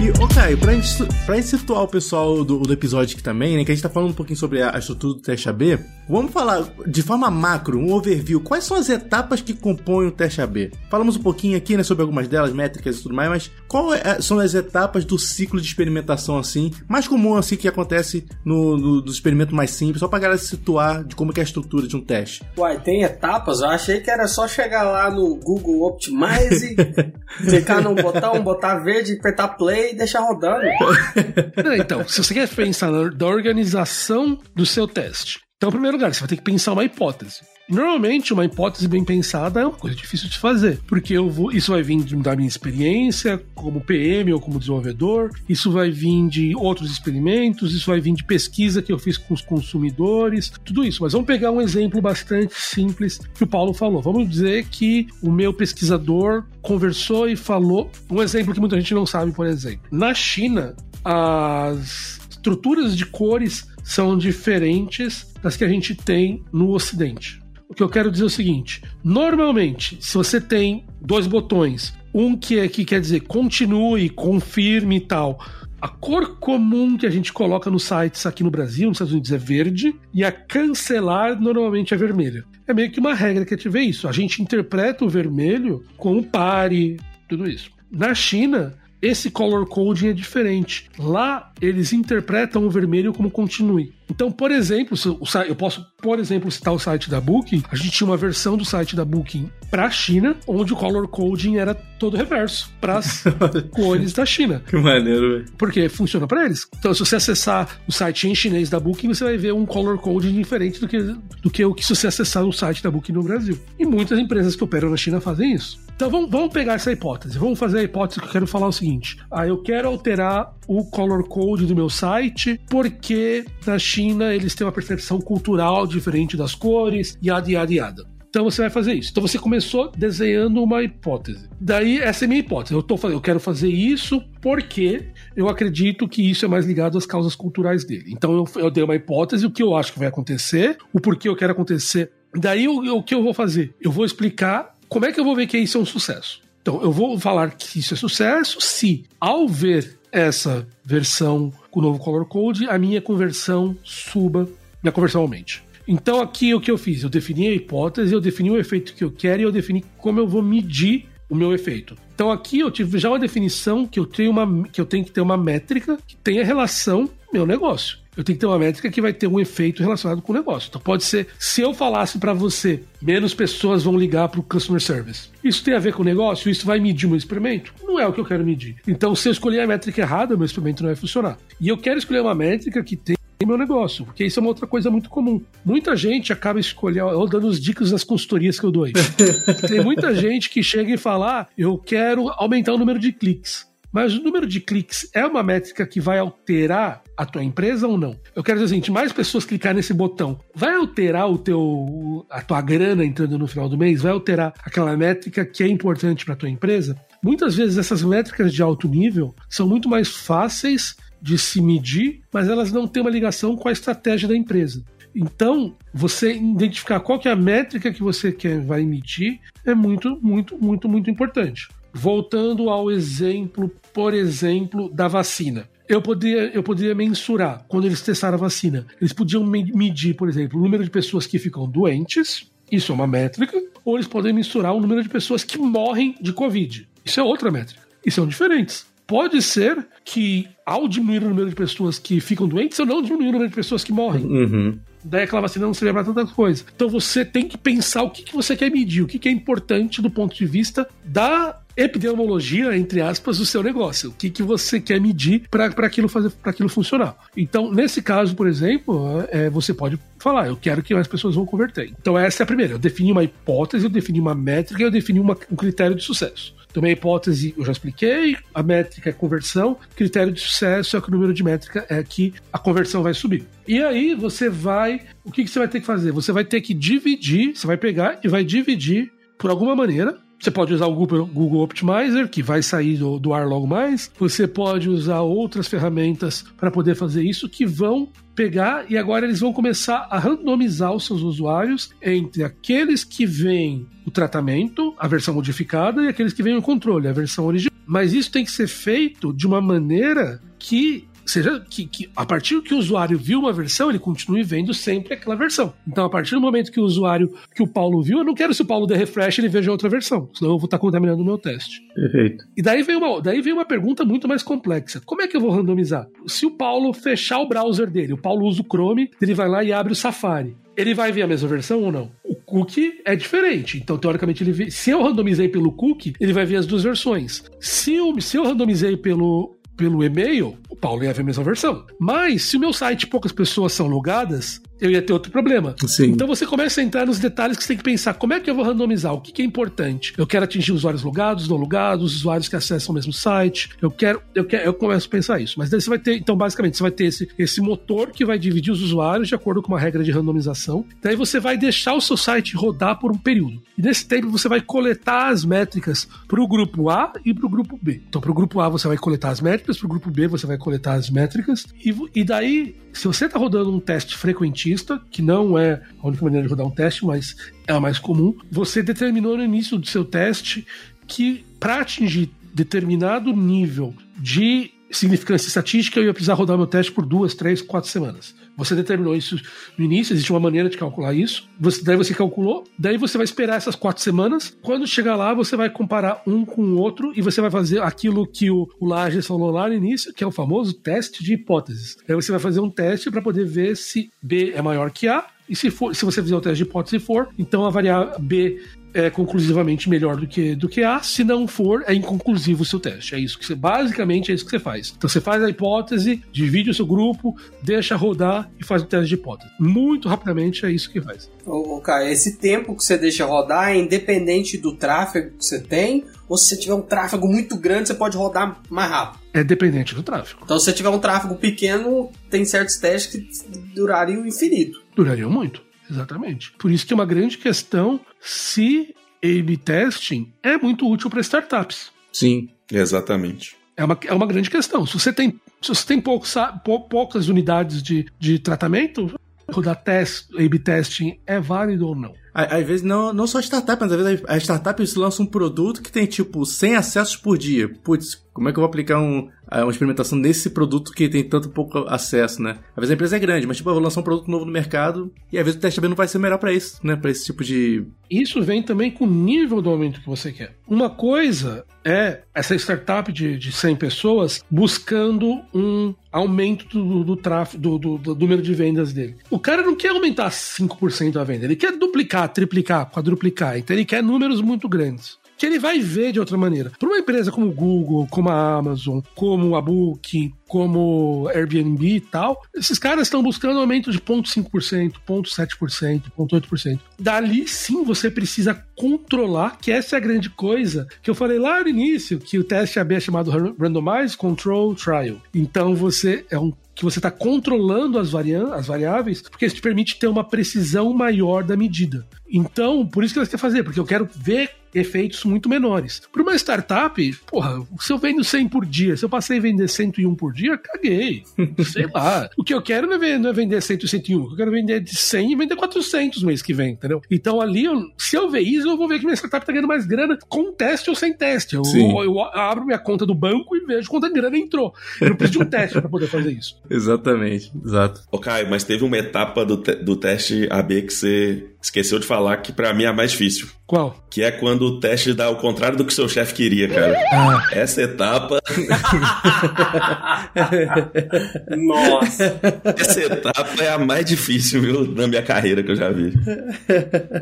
[0.01, 0.89] E, ô Caio, pra gente,
[1.27, 3.91] pra gente situar o pessoal do, do episódio aqui também, né, que a gente tá
[3.91, 7.79] falando um pouquinho sobre a, a estrutura do teste AB, vamos falar de forma macro,
[7.79, 10.73] um overview, quais são as etapas que compõem o teste AB?
[10.89, 14.23] Falamos um pouquinho aqui, né, sobre algumas delas, métricas e tudo mais, mas quais é,
[14.23, 19.03] são as etapas do ciclo de experimentação, assim, mais comum, assim, que acontece no, no,
[19.03, 21.95] do experimento mais simples, só pra galera se situar de como é a estrutura de
[21.95, 22.43] um teste?
[22.57, 23.61] Uai, tem etapas?
[23.61, 26.75] Eu achei que era só chegar lá no Google Optimize,
[27.45, 30.65] clicar no botão, botar verde, apertar play e deixar rodando.
[31.63, 36.15] Não, então, se você quer pensar da organização do seu teste, então, em primeiro lugar,
[36.15, 37.41] você vai ter que pensar uma hipótese.
[37.71, 41.71] Normalmente, uma hipótese bem pensada é uma coisa difícil de fazer, porque eu vou, isso
[41.71, 46.91] vai vir da minha experiência como PM ou como desenvolvedor, isso vai vir de outros
[46.91, 51.03] experimentos, isso vai vir de pesquisa que eu fiz com os consumidores, tudo isso.
[51.03, 54.03] Mas vamos pegar um exemplo bastante simples que o Paulo falou.
[54.03, 59.07] Vamos dizer que o meu pesquisador conversou e falou um exemplo que muita gente não
[59.07, 59.87] sabe, por exemplo.
[59.91, 67.40] Na China, as estruturas de cores são diferentes das que a gente tem no Ocidente.
[67.71, 72.37] O que eu quero dizer é o seguinte: normalmente, se você tem dois botões, um
[72.37, 75.41] que é que quer dizer continue, confirme e tal.
[75.81, 79.33] A cor comum que a gente coloca nos sites aqui no Brasil, nos Estados Unidos,
[79.33, 82.45] é verde, e a cancelar normalmente é vermelha.
[82.67, 84.07] É meio que uma regra que a gente vê isso.
[84.07, 87.71] A gente interpreta o vermelho como pare, tudo isso.
[87.91, 90.91] Na China, esse color coding é diferente.
[90.99, 93.93] Lá, eles interpretam o vermelho como continue.
[94.11, 94.99] Então, por exemplo,
[95.47, 97.63] eu posso, por exemplo, citar o site da Booking.
[97.71, 101.07] A gente tinha uma versão do site da Booking para a China, onde o color
[101.07, 103.23] coding era todo reverso para as
[103.71, 104.61] cores da China.
[104.67, 105.45] Que maneiro, velho.
[105.57, 106.67] Porque funciona para eles.
[106.77, 109.97] Então, se você acessar o site em chinês da Booking, você vai ver um color
[109.99, 110.99] coding diferente do que,
[111.41, 113.57] do que o que se você acessar o site da Booking no Brasil.
[113.79, 115.79] E muitas empresas que operam na China fazem isso.
[116.01, 117.39] Então vamos, vamos pegar essa hipótese.
[117.39, 120.83] Vamos fazer a hipótese que eu quero falar o seguinte: ah, eu quero alterar o
[120.83, 126.55] color code do meu site porque na China eles têm uma percepção cultural diferente das
[126.55, 128.07] cores, yada, yada.
[128.31, 129.11] Então você vai fazer isso.
[129.11, 131.51] Então você começou desenhando uma hipótese.
[131.61, 132.75] Daí essa é a minha hipótese.
[132.75, 135.05] Eu, tô, eu quero fazer isso porque
[135.37, 138.07] eu acredito que isso é mais ligado às causas culturais dele.
[138.09, 141.29] Então eu, eu dei uma hipótese, o que eu acho que vai acontecer, o porquê
[141.29, 142.11] eu quero acontecer.
[142.35, 143.75] Daí o, o que eu vou fazer?
[143.79, 146.43] Eu vou explicar como é que eu vou ver que isso é um sucesso.
[146.61, 151.83] Então eu vou falar que isso é sucesso se, ao ver essa versão com o
[151.83, 154.49] novo color code, a minha conversão suba,
[154.83, 155.63] minha conversão aumente.
[155.87, 157.05] Então aqui o que eu fiz?
[157.05, 160.19] Eu defini a hipótese, eu defini o efeito que eu quero e eu defini como
[160.19, 161.97] eu vou medir o meu efeito.
[162.13, 165.13] Então aqui eu tive já uma definição que eu tenho uma que eu tenho que
[165.13, 168.00] ter uma métrica que tenha relação meu negócio.
[168.17, 170.69] Eu tenho que ter uma métrica que vai ter um efeito relacionado com o negócio.
[170.69, 174.81] Então pode ser, se eu falasse para você, menos pessoas vão ligar para o customer
[174.81, 175.29] service.
[175.43, 176.51] Isso tem a ver com o negócio?
[176.51, 177.73] Isso vai medir o meu experimento?
[177.83, 178.77] Não é o que eu quero medir.
[178.87, 181.39] Então se eu escolher a métrica errada, meu experimento não vai funcionar.
[181.61, 184.67] E eu quero escolher uma métrica que tem meu negócio, porque isso é uma outra
[184.67, 185.41] coisa muito comum.
[185.65, 188.93] Muita gente acaba escolhendo, eu dando os dicas das consultorias que eu dou aí.
[189.67, 193.70] Tem muita gente que chega e fala: ah, eu quero aumentar o número de cliques.
[193.93, 197.99] Mas o número de cliques é uma métrica que vai alterar a tua empresa ou
[197.99, 198.17] não?
[198.35, 202.41] Eu quero dizer o seguinte, mais pessoas clicar nesse botão, vai alterar o teu a
[202.41, 204.03] tua grana entrando no final do mês?
[204.03, 206.97] Vai alterar aquela métrica que é importante para tua empresa?
[207.23, 212.49] Muitas vezes essas métricas de alto nível são muito mais fáceis de se medir, mas
[212.49, 214.83] elas não têm uma ligação com a estratégia da empresa.
[215.15, 220.19] Então, você identificar qual que é a métrica que você quer vai emitir é muito,
[220.23, 221.69] muito, muito, muito importante.
[221.93, 225.69] Voltando ao exemplo, por exemplo, da vacina.
[225.89, 228.87] Eu poderia, eu poderia mensurar quando eles testaram a vacina.
[229.01, 233.07] Eles podiam medir, por exemplo, o número de pessoas que ficam doentes, isso é uma
[233.07, 236.89] métrica, ou eles podem mensurar o número de pessoas que morrem de Covid.
[237.05, 237.83] Isso é outra métrica.
[238.07, 238.87] E são diferentes.
[239.05, 243.31] Pode ser que, ao diminuir o número de pessoas que ficam doentes, eu não diminuir
[243.31, 244.25] o número de pessoas que morrem.
[244.25, 244.79] Uhum.
[245.03, 246.65] Daí aquela vacina não serve para tanta coisa.
[246.75, 249.33] Então você tem que pensar o que, que você quer medir, o que, que é
[249.33, 254.11] importante do ponto de vista da epidemiologia, entre aspas, do seu negócio.
[254.11, 257.17] O que, que você quer medir para aquilo fazer para aquilo funcionar.
[257.37, 261.47] Então, nesse caso, por exemplo, é, você pode falar, eu quero que mais pessoas vão
[261.47, 261.93] converter.
[262.01, 262.75] Então, essa é a primeira.
[262.75, 266.55] Eu defini uma hipótese, eu defini uma métrica, eu defini uma, um critério de sucesso.
[266.71, 271.09] Então, a hipótese eu já expliquei, a métrica é conversão, critério de sucesso é que
[271.09, 273.45] o número de métrica é que a conversão vai subir.
[273.67, 275.01] E aí você vai.
[275.25, 276.13] O que, que você vai ter que fazer?
[276.13, 280.51] Você vai ter que dividir, você vai pegar e vai dividir por alguma maneira Você
[280.51, 284.11] pode usar o Google, Optimizer, que vai sair do, do ar logo mais.
[284.19, 289.41] Você pode usar outras ferramentas para poder fazer isso que vão pegar e agora eles
[289.41, 295.35] vão começar a randomizar os seus usuários entre aqueles que veem o tratamento, a versão
[295.35, 297.77] modificada, e aqueles que veem o controle, a versão original.
[297.87, 302.61] Mas isso tem que ser feito de uma maneira que seja que, que, a partir
[302.63, 305.73] que o usuário viu uma versão, ele continue vendo sempre aquela versão.
[305.87, 308.53] Então, a partir do momento que o usuário, que o Paulo viu, eu não quero
[308.53, 311.25] se o Paulo der refresh ele veja outra versão, senão eu vou estar contaminando o
[311.25, 311.81] meu teste.
[311.95, 312.45] Perfeito.
[312.57, 315.01] E daí vem uma, daí vem uma pergunta muito mais complexa.
[315.05, 316.07] Como é que eu vou randomizar?
[316.27, 319.63] Se o Paulo fechar o browser dele, o Paulo usa o Chrome, ele vai lá
[319.65, 320.57] e abre o Safari.
[320.77, 322.11] Ele vai ver a mesma versão ou não?
[322.25, 323.77] O cookie é diferente.
[323.77, 327.45] Então, teoricamente, ele vê, se eu randomizei pelo cookie, ele vai ver as duas versões.
[327.61, 331.87] Se eu, se eu randomizei pelo, pelo e-mail, o Paulo ia ver a mesma versão.
[331.99, 335.75] Mas, se o meu site poucas pessoas são logadas, eu ia ter outro problema.
[335.87, 336.11] Sim.
[336.11, 338.15] Então você começa a entrar nos detalhes que você tem que pensar.
[338.15, 339.13] Como é que eu vou randomizar?
[339.13, 340.13] O que, que é importante?
[340.17, 343.71] Eu quero atingir usuários logados, não logados, usuários que acessam o mesmo site.
[343.81, 345.59] Eu quero, eu quero, eu começo a pensar isso.
[345.59, 348.39] Mas daí você vai ter, então basicamente você vai ter esse, esse motor que vai
[348.39, 350.85] dividir os usuários de acordo com uma regra de randomização.
[351.03, 353.63] Daí você vai deixar o seu site rodar por um período.
[353.77, 357.49] E nesse tempo você vai coletar as métricas para o grupo A e para o
[357.49, 358.03] grupo B.
[358.09, 360.47] Então para o grupo A você vai coletar as métricas, para o grupo B você
[360.47, 364.70] vai coletar as métricas e, e daí se você está rodando um teste frequentista,
[365.11, 368.37] que não é a única maneira de rodar um teste, mas é a mais comum,
[368.51, 370.67] você determinou no início do seu teste
[371.07, 377.05] que para atingir determinado nível de significância estatística, eu ia precisar rodar meu teste por
[377.07, 378.35] duas, três, quatro semanas.
[378.57, 379.41] Você determinou isso
[379.79, 381.49] no início, existe uma maneira de calcular isso.
[381.59, 384.57] Você, daí você calculou, daí você vai esperar essas quatro semanas.
[384.61, 388.27] Quando chegar lá, você vai comparar um com o outro e você vai fazer aquilo
[388.27, 391.97] que o, o Lages falou lá no início, que é o famoso teste de hipóteses.
[392.09, 395.27] Aí você vai fazer um teste para poder ver se B é maior que A
[395.51, 398.63] e se, for, se você fizer o teste de hipótese for, então a variável B
[398.95, 401.03] é conclusivamente melhor do que, do que A.
[401.03, 403.15] Se não for, é inconclusivo o seu teste.
[403.15, 404.95] É isso que você, basicamente, é isso que você faz.
[404.97, 409.09] Então você faz a hipótese, divide o seu grupo, deixa rodar e faz o teste
[409.09, 409.51] de hipótese.
[409.59, 411.31] Muito rapidamente é isso que faz.
[411.45, 415.61] Ô, ô, cara, esse tempo que você deixa rodar é independente do tráfego que você
[415.61, 419.21] tem, ou se você tiver um tráfego muito grande, você pode rodar mais rápido.
[419.33, 420.41] É dependente do tráfego.
[420.45, 424.81] Então, se você tiver um tráfego pequeno, tem certos testes que durariam infinito.
[424.95, 425.63] Durariam muito.
[425.91, 426.53] Exatamente.
[426.53, 431.91] Por isso que é uma grande questão se A-B testing é muito útil para startups.
[432.13, 432.49] Sim.
[432.71, 433.57] Exatamente.
[433.77, 434.87] É uma, é uma grande questão.
[434.87, 439.13] Se você tem, se você tem poucos, pou, poucas unidades de, de tratamento,
[439.51, 442.15] rodar test, A-B testing é válido ou não?
[442.33, 445.91] Às vezes, não, não só startup, mas às vezes a startup lança um produto que
[445.91, 447.69] tem tipo 100 acessos por dia.
[447.83, 451.51] Putz, como é que eu vou aplicar um, uma experimentação nesse produto que tem tanto
[451.51, 452.59] pouco acesso, né?
[452.71, 454.53] Às vezes a empresa é grande, mas tipo, eu vou lançar um produto novo no
[454.53, 456.97] mercado e às vezes o teste também não vai ser melhor para isso, né?
[456.97, 457.85] Para esse tipo de.
[458.09, 460.55] Isso vem também com o nível do aumento que você quer.
[460.67, 467.63] Uma coisa é essa startup de, de 100 pessoas buscando um aumento do, do tráfego,
[467.63, 469.17] do, do, do, número de vendas dele.
[469.31, 473.59] O cara não quer aumentar 5% a venda, ele quer duplicar, triplicar, quadruplicar.
[473.59, 476.71] Então ele quer números muito grandes que ele vai ver de outra maneira.
[476.79, 482.01] Para uma empresa como o Google, como a Amazon, como a Booking, como Airbnb e
[482.01, 486.81] tal, esses caras estão buscando um aumento de 0,5%, 0,7%, 0,8%.
[486.99, 491.63] Dali sim você precisa controlar, que essa é a grande coisa que eu falei lá
[491.63, 495.17] no início, que o teste AB é chamado Randomized Control Trial.
[495.35, 499.99] Então você é um que você está controlando as, as variáveis, porque isso te permite
[499.99, 502.07] ter uma precisão maior da medida.
[502.27, 506.03] Então, por isso que você quer fazer, porque eu quero ver efeitos muito menores.
[506.13, 509.69] Para uma startup, porra, se eu vendo 100 por dia, se eu passei a vender
[509.69, 511.23] 101 por dia, caguei.
[511.65, 512.29] Sei lá.
[512.37, 514.31] O que eu quero não é, vender, não é vender 100 e 101.
[514.31, 517.03] Eu quero vender de 100 e vender 400 no mês que vem, entendeu?
[517.11, 519.69] Então ali, eu, se eu ver isso, eu vou ver que minha startup tá ganhando
[519.69, 521.55] mais grana com teste ou sem teste.
[521.55, 524.75] Eu, eu, eu abro minha conta do banco e vejo quanta grana entrou.
[525.01, 526.59] Eu não preciso de um teste para poder fazer isso.
[526.71, 528.03] Exatamente, exato.
[528.11, 532.07] Ô, Caio, mas teve uma etapa do, te do teste AB que você esqueceu de
[532.07, 533.49] falar que para mim é a mais difícil.
[533.71, 533.97] Qual?
[534.11, 537.01] Que é quando o teste dá o contrário do que seu chefe queria, cara.
[537.13, 537.49] Ah.
[537.53, 538.41] Essa etapa.
[541.57, 542.41] Nossa!
[542.77, 546.13] Essa etapa é a mais difícil, viu, na minha carreira que eu já vi.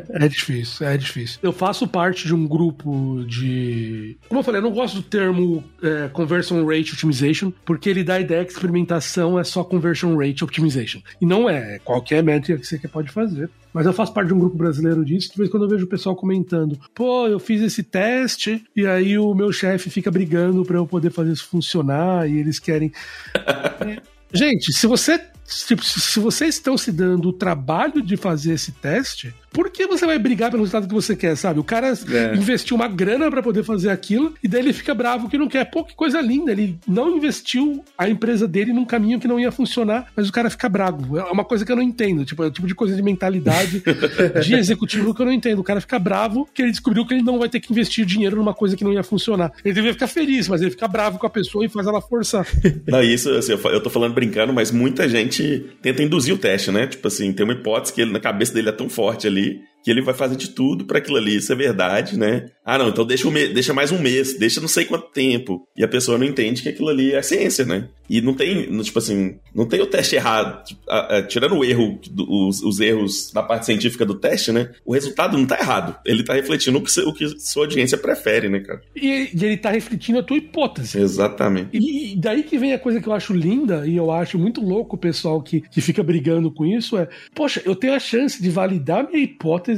[0.09, 1.37] É difícil, é difícil.
[1.43, 4.17] Eu faço parte de um grupo de.
[4.27, 8.15] Como eu falei, eu não gosto do termo é, Conversion Rate Optimization, porque ele dá
[8.15, 10.99] a ideia que experimentação é só Conversion Rate Optimization.
[11.21, 11.75] E não é.
[11.75, 13.51] é qualquer métrica que você pode fazer.
[13.73, 15.85] Mas eu faço parte de um grupo brasileiro disso, de vez em quando eu vejo
[15.85, 20.65] o pessoal comentando: pô, eu fiz esse teste e aí o meu chefe fica brigando
[20.65, 22.91] para eu poder fazer isso funcionar e eles querem.
[23.35, 24.01] é.
[24.33, 25.19] Gente, se você
[25.67, 30.05] Tipo, se vocês estão se dando o trabalho de fazer esse teste, por que você
[30.05, 31.59] vai brigar pelo resultado que você quer, sabe?
[31.59, 32.35] O cara é.
[32.35, 35.65] investiu uma grana para poder fazer aquilo e daí ele fica bravo que não quer.
[35.65, 36.51] Pô, que coisa linda.
[36.51, 40.49] Ele não investiu a empresa dele num caminho que não ia funcionar, mas o cara
[40.49, 41.17] fica bravo.
[41.17, 42.23] É uma coisa que eu não entendo.
[42.25, 43.83] Tipo, é o tipo de coisa de mentalidade
[44.43, 45.59] de executivo que eu não entendo.
[45.59, 48.37] O cara fica bravo que ele descobriu que ele não vai ter que investir dinheiro
[48.37, 49.51] numa coisa que não ia funcionar.
[49.65, 52.45] Ele deveria ficar feliz, mas ele fica bravo com a pessoa e faz ela forçar.
[52.87, 55.38] Não, isso, assim, eu tô falando brincando, mas muita gente
[55.81, 56.87] tenta induzir o teste, né?
[56.87, 59.89] Tipo assim, tem uma hipótese que ele, na cabeça dele é tão forte ali que
[59.89, 62.49] ele vai fazer de tudo para aquilo ali isso é verdade, né?
[62.65, 65.67] Ah, não, então deixa, um deixa mais um mês, deixa não sei quanto tempo.
[65.75, 67.87] E a pessoa não entende que aquilo ali é ciência, né?
[68.09, 70.63] E não tem, tipo assim, não tem o teste errado.
[70.63, 70.81] Tipo,
[71.27, 74.71] tirando o erro, os, os, erros da parte científica do teste, né?
[74.83, 75.95] O resultado não tá errado.
[76.05, 78.81] Ele tá refletindo o que, o que sua audiência prefere, né, cara?
[78.95, 80.99] E, e ele tá refletindo a tua hipótese.
[80.99, 81.69] Exatamente.
[81.73, 84.61] E, e, daí que vem a coisa que eu acho linda, e eu acho muito
[84.61, 88.41] louco o pessoal que, que fica brigando com isso, é, poxa, eu tenho a chance
[88.41, 89.68] de validar minha hipótese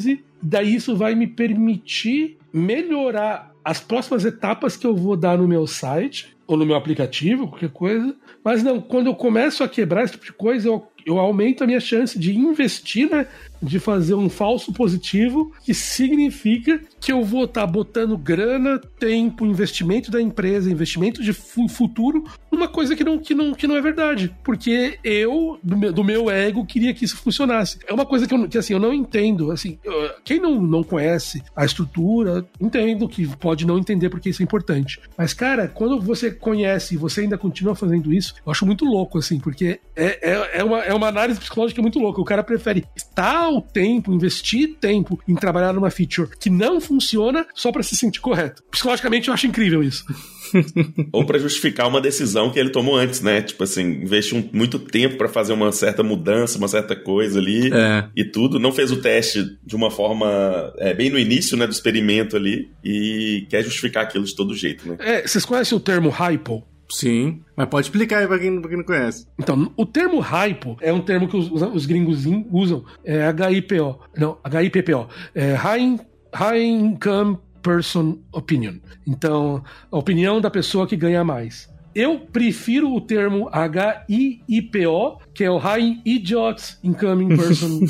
[0.42, 5.68] daí isso vai me permitir melhorar as próximas etapas que eu vou dar no meu
[5.68, 8.16] site ou no meu aplicativo, qualquer coisa.
[8.44, 11.68] Mas não, quando eu começo a quebrar esse tipo de coisa, eu, eu aumento a
[11.68, 13.28] minha chance de investir né,
[13.62, 19.46] de fazer um falso positivo, que significa que eu vou estar tá botando grana, tempo,
[19.46, 23.82] investimento da empresa, investimento de futuro, numa coisa que não, que não, que não é
[23.82, 24.36] verdade.
[24.44, 27.80] Porque eu, do meu, do meu ego, queria que isso funcionasse.
[27.88, 29.52] É uma coisa que, eu, que assim, eu não entendo.
[29.52, 29.78] Assim,
[30.24, 35.00] quem não, não conhece a estrutura, entendo que pode não entender porque isso é importante.
[35.18, 39.18] Mas, cara, quando você conhece e você ainda continua fazendo isso, eu acho muito louco,
[39.18, 42.22] assim, porque é, é, é, uma, é uma análise psicológica muito louca.
[42.22, 47.46] O cara prefere estar o tempo, investir tempo em trabalhar numa feature que não funciona
[47.56, 48.64] só para se sentir correto.
[48.70, 50.06] Psicologicamente eu acho incrível isso.
[51.12, 53.42] Ou para justificar uma decisão que ele tomou antes, né?
[53.42, 58.08] Tipo assim, investiu muito tempo para fazer uma certa mudança, uma certa coisa ali é.
[58.16, 58.60] e tudo.
[58.60, 62.70] Não fez o teste de uma forma é, bem no início, né, do experimento ali
[62.84, 64.98] e quer justificar aquilo de todo jeito, né?
[65.00, 66.66] É, vocês conhecem o termo hypo?
[66.92, 69.26] Sim, mas pode explicar aí pra quem, pra quem não conhece.
[69.40, 74.38] Então, o termo hypo é um termo que os, os gringos usam, é HIPO, não,
[74.44, 76.00] HIPPO, é High,
[76.34, 78.76] High Income Person Opinion.
[79.08, 81.71] Então, a opinião da pessoa que ganha mais.
[81.94, 87.82] Eu prefiro o termo H-I-I-P-O, que é o High Idiot Incoming Person.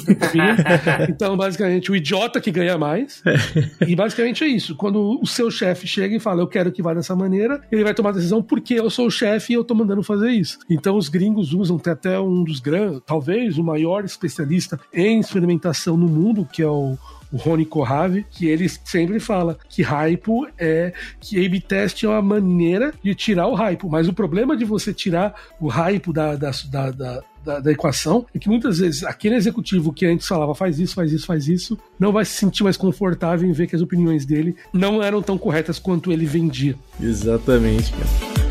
[1.09, 3.21] então, basicamente, o idiota que ganha mais.
[3.87, 4.75] e basicamente é isso.
[4.75, 7.93] Quando o seu chefe chega e fala, eu quero que vá dessa maneira, ele vai
[7.93, 10.57] tomar a decisão porque eu sou o chefe e eu tô mandando fazer isso.
[10.69, 16.07] Então, os gringos usam até um dos grandes, talvez o maior especialista em experimentação no
[16.07, 16.97] mundo, que é o
[17.31, 20.21] o Rony Corrave, que ele sempre fala que hype
[20.57, 24.65] é que A-B test é uma maneira de tirar o hype, mas o problema de
[24.65, 29.03] você tirar o hype da, da, da, da da, da, equação é que muitas vezes
[29.03, 32.63] aquele executivo que antes falava faz isso, faz isso, faz isso, não vai se sentir
[32.63, 36.75] mais confortável em ver que as opiniões dele não eram tão corretas quanto ele vendia.
[37.01, 38.41] Exatamente, cara.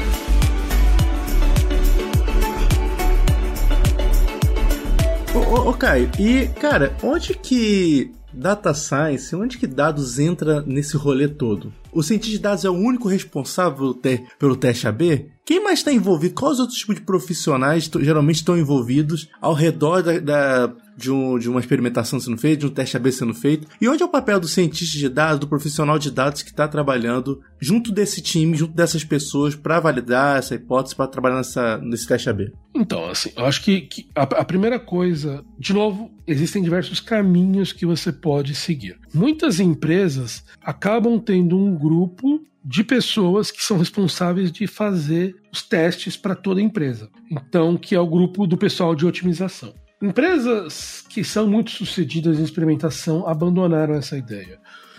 [5.33, 11.29] Ô, ô Caio, e, cara, onde que Data Science, onde que dados entra nesse rolê
[11.29, 11.73] todo?
[11.93, 15.31] O cientista de dados é o único responsável pelo, te pelo teste AB?
[15.45, 16.35] Quem mais está envolvido?
[16.35, 21.49] Quais outros tipos de profissionais geralmente estão envolvidos ao redor da, da de, um, de,
[21.49, 23.67] uma experimentação sendo feita, de um teste AB sendo feito?
[23.81, 26.69] E onde é o papel do cientista de dados, do profissional de dados que está
[26.69, 32.07] trabalhando junto desse time, junto dessas pessoas, para validar essa hipótese, para trabalhar nessa, nesse
[32.07, 32.53] teste AB?
[32.75, 37.73] Então, assim, eu acho que, que a, a primeira coisa, de novo, existem diversos caminhos
[37.73, 38.99] que você pode seguir.
[39.13, 46.17] Muitas empresas acabam tendo um grupo de pessoas que são responsáveis de fazer os testes
[46.17, 47.09] para toda a empresa.
[47.31, 49.73] Então, que é o grupo do pessoal de otimização.
[50.03, 54.59] Empresas que são muito sucedidas em experimentação abandonaram essa ideia.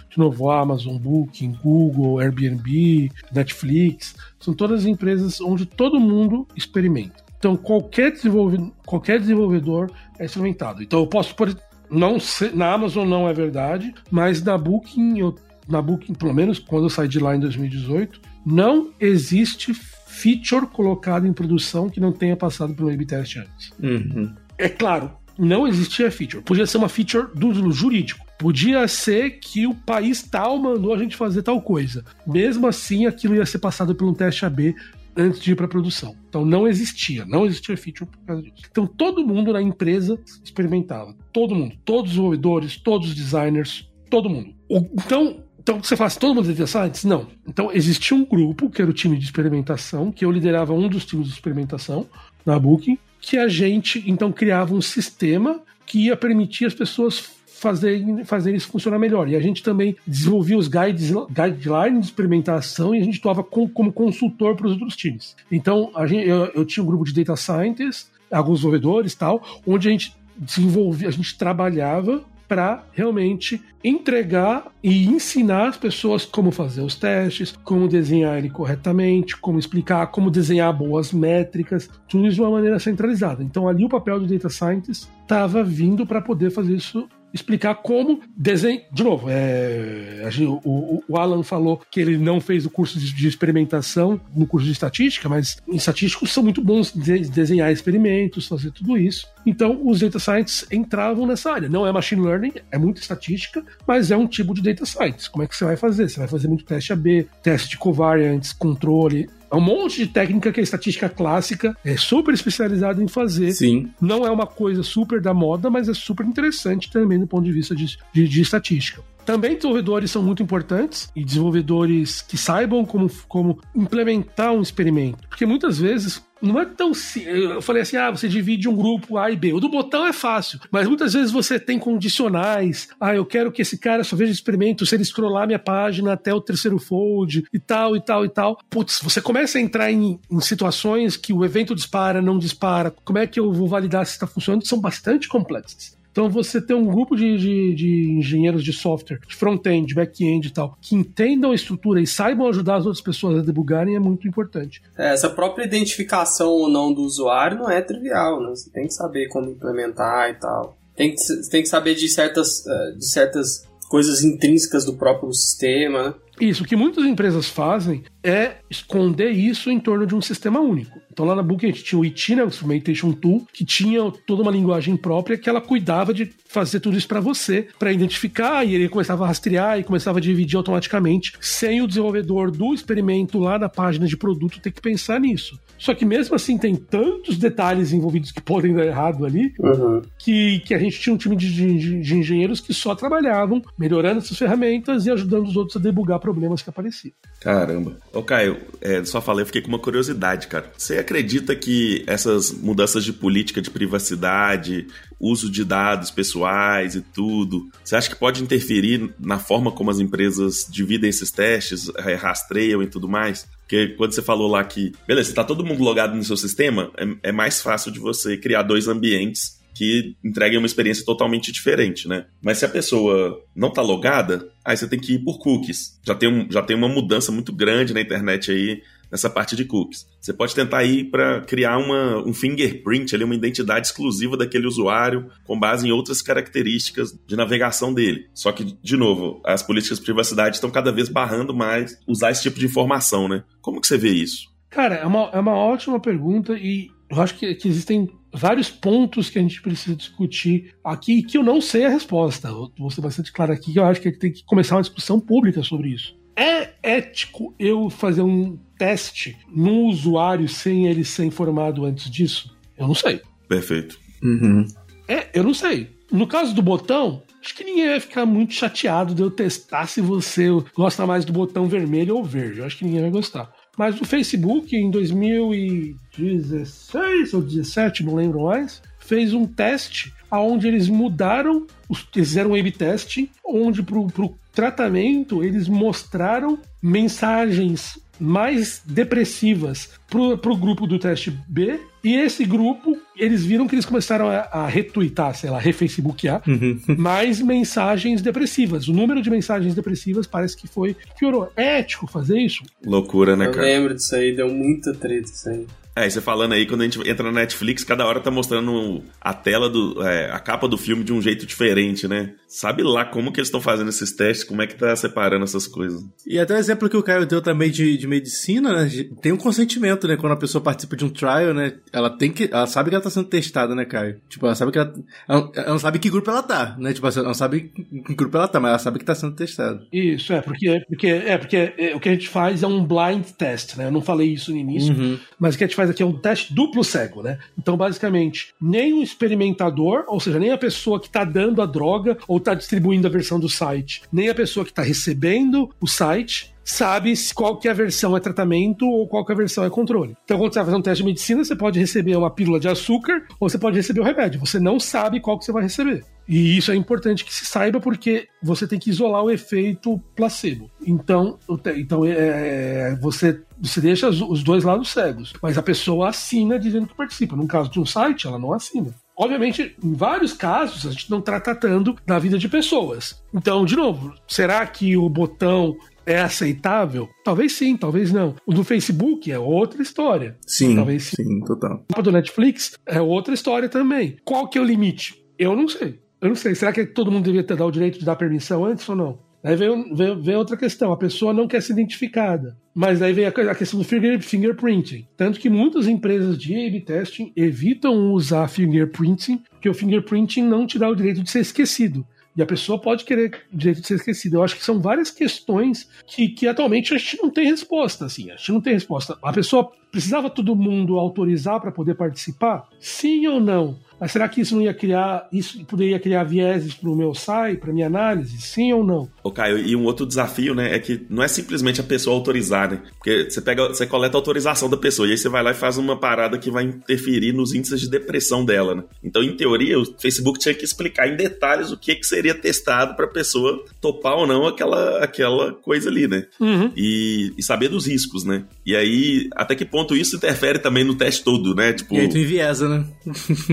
[0.09, 7.23] De novo, Amazon, Booking, Google, Airbnb, Netflix, são todas empresas onde todo mundo experimenta.
[7.39, 10.83] Então, qualquer, desenvolvedor, qualquer desenvolvedor é experimentado.
[10.83, 11.55] Então, eu posso, por,
[11.89, 15.33] não ser, na Amazon não é verdade, mas na Booking, eu,
[15.67, 21.25] na Booking, pelo menos quando eu saí de lá em 2018, não existe feature colocado
[21.25, 23.71] em produção que não tenha passado pelo A-B test antes.
[23.81, 24.33] Uhum.
[24.61, 26.43] É claro, não existia feature.
[26.43, 28.23] Podia ser uma feature do jurídico.
[28.37, 32.05] Podia ser que o país tal mandou a gente fazer tal coisa.
[32.27, 34.75] Mesmo assim, aquilo ia ser passado por um teste AB
[35.15, 36.15] antes de ir para produção.
[36.29, 38.67] Então não existia, não existia feature por causa disso.
[38.69, 44.29] Então todo mundo na empresa experimentava, todo mundo, todos os desenvolvedores, todos os designers, todo
[44.29, 44.53] mundo.
[44.93, 47.07] Então então você fala assim, todo mundo é?
[47.07, 47.27] Não.
[47.47, 51.05] Então existia um grupo, que era o time de experimentação, que eu liderava um dos
[51.05, 52.07] times de experimentação
[52.43, 58.25] na Booking, que a gente então criava um sistema que ia permitir as pessoas fazerem,
[58.25, 59.29] fazer isso funcionar melhor.
[59.29, 63.69] E a gente também desenvolvia os guides, guidelines de experimentação e a gente atuava com,
[63.69, 65.35] como consultor para os outros times.
[65.51, 69.91] Então, gente, eu, eu tinha um grupo de data scientists, alguns desenvolvedores tal, onde a
[69.91, 76.95] gente desenvolvia, a gente trabalhava para realmente entregar e ensinar as pessoas como fazer os
[76.95, 82.51] testes, como desenhar ele corretamente, como explicar como desenhar boas métricas, tudo isso de uma
[82.51, 83.41] maneira centralizada.
[83.41, 88.21] Então ali o papel do data scientist estava vindo para poder fazer isso explicar como
[88.35, 88.81] desenho.
[88.91, 90.29] De novo, é,
[90.63, 94.65] o, o, Alan falou que ele não fez o curso de, de, experimentação no curso
[94.65, 99.27] de estatística, mas em estatísticos são muito bons de desenhar experimentos, fazer tudo isso.
[99.45, 101.69] Então, os data scientists entravam nessa área.
[101.69, 105.29] Não é machine learning, é muito estatística, mas é um tipo de data science.
[105.29, 106.09] Como é que você vai fazer?
[106.09, 110.51] Você vai fazer muito teste AB, teste de covariance, controle, é um monte de técnica
[110.51, 113.51] que a estatística clássica é super especializada em fazer.
[113.51, 113.91] Sim.
[113.99, 117.51] Não é uma coisa super da moda, mas é super interessante também do ponto de
[117.51, 119.03] vista de, de, de estatística.
[119.25, 125.27] Também desenvolvedores são muito importantes e desenvolvedores que saibam como, como implementar um experimento.
[125.29, 126.91] Porque muitas vezes não é tão.
[127.25, 129.53] Eu falei assim: ah, você divide um grupo A e B.
[129.53, 132.89] O do botão é fácil, mas muitas vezes você tem condicionais.
[132.99, 136.33] Ah, eu quero que esse cara só veja experimento se ele scrollar minha página até
[136.33, 138.57] o terceiro fold e tal, e tal, e tal.
[138.69, 142.93] Putz, você começa a entrar em, em situações que o evento dispara, não dispara.
[143.03, 144.67] Como é que eu vou validar se está funcionando?
[144.67, 146.00] São bastante complexas.
[146.11, 150.47] Então você ter um grupo de, de, de engenheiros de software, de front-end, de back-end
[150.47, 153.99] e tal, que entendam a estrutura e saibam ajudar as outras pessoas a debugarem é
[153.99, 154.81] muito importante.
[154.97, 158.49] É, essa própria identificação ou não do usuário não é trivial, né?
[158.49, 160.77] Você tem que saber como implementar e tal.
[160.95, 166.09] Tem que, tem que saber de certas, eh, de certas coisas intrínsecas do próprio sistema,
[166.09, 166.15] né?
[166.39, 170.99] Isso, o que muitas empresas fazem é esconder isso em torno de um sistema único.
[171.11, 174.11] Então lá na Book a gente tinha o IT, né, o Instrumentation Tool, que tinha
[174.25, 178.65] toda uma linguagem própria que ela cuidava de fazer tudo isso para você, para identificar,
[178.65, 183.39] e ele começava a rastrear e começava a dividir automaticamente, sem o desenvolvedor do experimento
[183.39, 185.57] lá na página de produto ter que pensar nisso.
[185.77, 190.01] Só que mesmo assim tem tantos detalhes envolvidos que podem dar errado ali, uhum.
[190.19, 194.19] que, que a gente tinha um time de, de, de engenheiros que só trabalhavam melhorando
[194.19, 197.13] essas ferramentas e ajudando os outros a debugar problemas que apareciam.
[197.39, 197.97] Caramba.
[198.13, 200.71] Ô Caio, é, só falei, eu fiquei com uma curiosidade, cara.
[200.77, 204.87] Você acredita que essas mudanças de política de privacidade,
[205.19, 209.99] uso de dados pessoais e tudo, você acha que pode interferir na forma como as
[209.99, 213.45] empresas dividem esses testes, rastreiam e tudo mais?
[213.59, 217.29] Porque quando você falou lá que, beleza, tá todo mundo logado no seu sistema, é,
[217.29, 222.25] é mais fácil de você criar dois ambientes que entreguem uma experiência totalmente diferente, né?
[222.41, 225.99] Mas se a pessoa não tá logada, aí você tem que ir por cookies.
[226.05, 228.81] Já tem, um, já tem uma mudança muito grande na internet aí
[229.11, 230.07] nessa parte de cookies.
[230.19, 235.29] Você pode tentar ir para criar uma, um fingerprint, ali, uma identidade exclusiva daquele usuário
[235.45, 238.27] com base em outras características de navegação dele.
[238.33, 242.43] Só que, de novo, as políticas de privacidade estão cada vez barrando mais usar esse
[242.43, 243.43] tipo de informação, né?
[243.61, 244.49] Como que você vê isso?
[244.69, 249.29] Cara, é uma, é uma ótima pergunta e eu acho que, que existem vários pontos
[249.29, 252.47] que a gente precisa discutir aqui que eu não sei a resposta.
[252.47, 255.19] Eu vou ser bastante claro aqui que eu acho que tem que começar uma discussão
[255.19, 256.15] pública sobre isso.
[256.35, 262.55] É ético eu fazer um teste no usuário sem ele ser informado antes disso?
[262.77, 263.21] Eu não sei.
[263.47, 263.99] Perfeito.
[264.23, 264.65] Uhum.
[265.07, 265.89] É, eu não sei.
[266.11, 270.01] No caso do botão, acho que ninguém vai ficar muito chateado de eu testar se
[270.01, 272.59] você gosta mais do botão vermelho ou verde.
[272.59, 273.51] Eu acho que ninguém vai gostar.
[273.77, 280.87] Mas o Facebook, em 2016 ou 2017, não lembro mais, fez um teste onde eles
[280.87, 289.89] mudaram, eles fizeram um A-B teste, onde para o tratamento eles mostraram mensagens mais depressivas
[290.07, 291.79] para o grupo do teste B.
[292.03, 296.79] E esse grupo, eles viram que eles começaram a, a retweetar, sei lá, refacebookear, uhum.
[296.97, 298.87] mais mensagens depressivas.
[298.87, 301.51] O número de mensagens depressivas parece que foi piorou.
[301.55, 302.63] É ético fazer isso?
[302.85, 303.57] Loucura, né, cara?
[303.57, 305.65] Eu lembro disso aí, deu muita treta isso aí.
[305.95, 309.33] É, você falando aí, quando a gente entra na Netflix, cada hora tá mostrando a
[309.33, 310.01] tela do.
[310.01, 312.33] É, a capa do filme de um jeito diferente, né?
[312.47, 315.67] Sabe lá como que eles estão fazendo esses testes, como é que tá separando essas
[315.67, 316.01] coisas.
[316.25, 318.89] E até o exemplo que o Caio deu também de, de medicina, né?
[319.21, 320.15] Tem um consentimento, né?
[320.15, 321.73] Quando a pessoa participa de um trial, né?
[321.91, 322.49] Ela tem que.
[322.51, 324.21] Ela sabe que ela tá sendo testada, né, Caio?
[324.29, 324.93] Tipo, ela sabe que ela.
[325.27, 326.93] Ela, ela não sabe que grupo ela tá, né?
[326.93, 327.71] Tipo, ela não sabe
[328.05, 329.85] que grupo ela tá, mas ela sabe que tá sendo testada.
[329.91, 333.25] Isso, é, porque, porque, é, porque é, o que a gente faz é um blind
[333.37, 333.87] test, né?
[333.87, 335.19] Eu não falei isso no início, uhum.
[335.37, 337.39] mas o que a gente faz aqui é um teste duplo cego, né?
[337.57, 342.17] Então, basicamente, nem o experimentador, ou seja, nem a pessoa que está dando a droga
[342.27, 346.50] ou está distribuindo a versão do site, nem a pessoa que está recebendo o site
[346.63, 349.69] sabe qual que é a versão é tratamento ou qual que é a versão é
[349.69, 350.15] controle.
[350.23, 352.67] Então, quando você vai fazer um teste de medicina, você pode receber uma pílula de
[352.67, 354.39] açúcar ou você pode receber o remédio.
[354.39, 356.03] Você não sabe qual que você vai receber.
[356.27, 360.69] E isso é importante que se saiba porque você tem que isolar o efeito placebo.
[360.85, 361.37] Então,
[361.75, 365.33] então é, você, você deixa os dois lados cegos.
[365.41, 367.35] Mas a pessoa assina dizendo que participa.
[367.35, 368.93] No caso de um site, ela não assina.
[369.15, 373.21] Obviamente, em vários casos, a gente não está tratando da vida de pessoas.
[373.33, 375.75] Então, de novo, será que o botão
[376.05, 377.09] é aceitável?
[377.23, 378.35] Talvez sim, talvez não.
[378.45, 380.37] O do Facebook é outra história.
[380.45, 381.23] Sim, talvez sim.
[381.23, 381.85] sim total.
[381.97, 384.17] O do Netflix é outra história também.
[384.23, 385.23] Qual que é o limite?
[385.37, 385.99] Eu não sei.
[386.19, 386.53] Eu não sei.
[386.55, 389.31] Será que todo mundo devia ter dado o direito de dar permissão antes ou não?
[389.43, 392.55] Aí vem, vem, vem, outra questão, a pessoa não quer ser identificada.
[392.75, 395.07] Mas aí vem a, a questão do fingerprinting.
[395.17, 400.77] Tanto que muitas empresas de A-B testing evitam usar fingerprinting, porque o fingerprinting não te
[400.77, 402.05] dá o direito de ser esquecido.
[402.35, 404.37] E a pessoa pode querer o direito de ser esquecida.
[404.37, 408.05] Eu acho que são várias questões que, que atualmente a gente não tem resposta.
[408.05, 409.17] Assim, a gente não tem resposta.
[409.21, 412.67] A pessoa precisava todo mundo autorizar para poder participar?
[412.79, 413.77] Sim ou não?
[414.01, 417.57] Mas será que isso não ia criar, isso poderia criar vieses para o meu SAI,
[417.57, 418.41] para minha análise?
[418.41, 419.07] Sim ou não?
[419.23, 422.71] Ô Caio, e um outro desafio, né, é que não é simplesmente a pessoa autorizar,
[422.71, 422.81] né?
[422.97, 425.53] Porque você pega, você coleta a autorização da pessoa e aí você vai lá e
[425.53, 428.83] faz uma parada que vai interferir nos índices de depressão dela, né?
[429.03, 432.95] Então, em teoria, o Facebook tinha que explicar em detalhes o que, que seria testado
[432.95, 436.25] para a pessoa topar ou não aquela, aquela coisa ali, né?
[436.39, 436.71] Uhum.
[436.75, 438.45] E, e, saber dos riscos, né?
[438.65, 441.73] E aí, até que ponto isso interfere também no teste todo, né?
[441.73, 442.85] Tipo, e aí tu enviesa, né?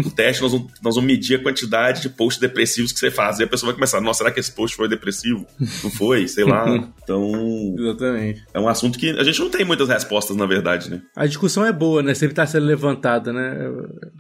[0.05, 3.39] o teste nós vamos, nós vamos medir a quantidade de posts depressivos que você faz.
[3.39, 5.47] E a pessoa vai começar, nossa, será que esse post foi depressivo?
[5.59, 6.29] Não foi?
[6.29, 6.67] Sei lá.
[7.09, 7.75] Então.
[7.79, 8.45] Exatamente.
[8.53, 11.01] É um assunto que a gente não tem muitas respostas, na verdade, né?
[11.17, 12.13] A discussão é boa, né?
[12.13, 13.57] Sempre está sendo levantada, né?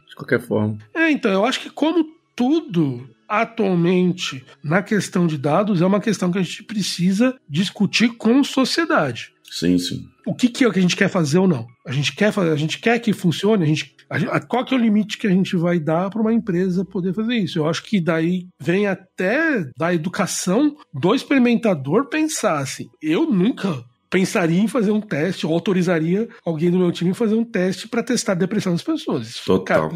[0.08, 0.78] De qualquer forma.
[0.94, 6.32] É, então, eu acho que como tudo atualmente na questão de dados é uma questão
[6.32, 9.34] que a gente precisa discutir com sociedade.
[9.50, 10.06] Sim, sim.
[10.26, 11.66] O que, que é o que a gente quer fazer ou não?
[11.86, 14.76] A gente quer fazer, a gente quer que funcione, a gente, a, qual que é
[14.76, 17.58] o limite que a gente vai dar para uma empresa poder fazer isso?
[17.58, 24.60] Eu acho que daí vem até da educação do experimentador pensar assim, eu nunca pensaria
[24.60, 28.32] em fazer um teste ou autorizaria alguém do meu time fazer um teste para testar
[28.32, 29.36] a depressão das pessoas.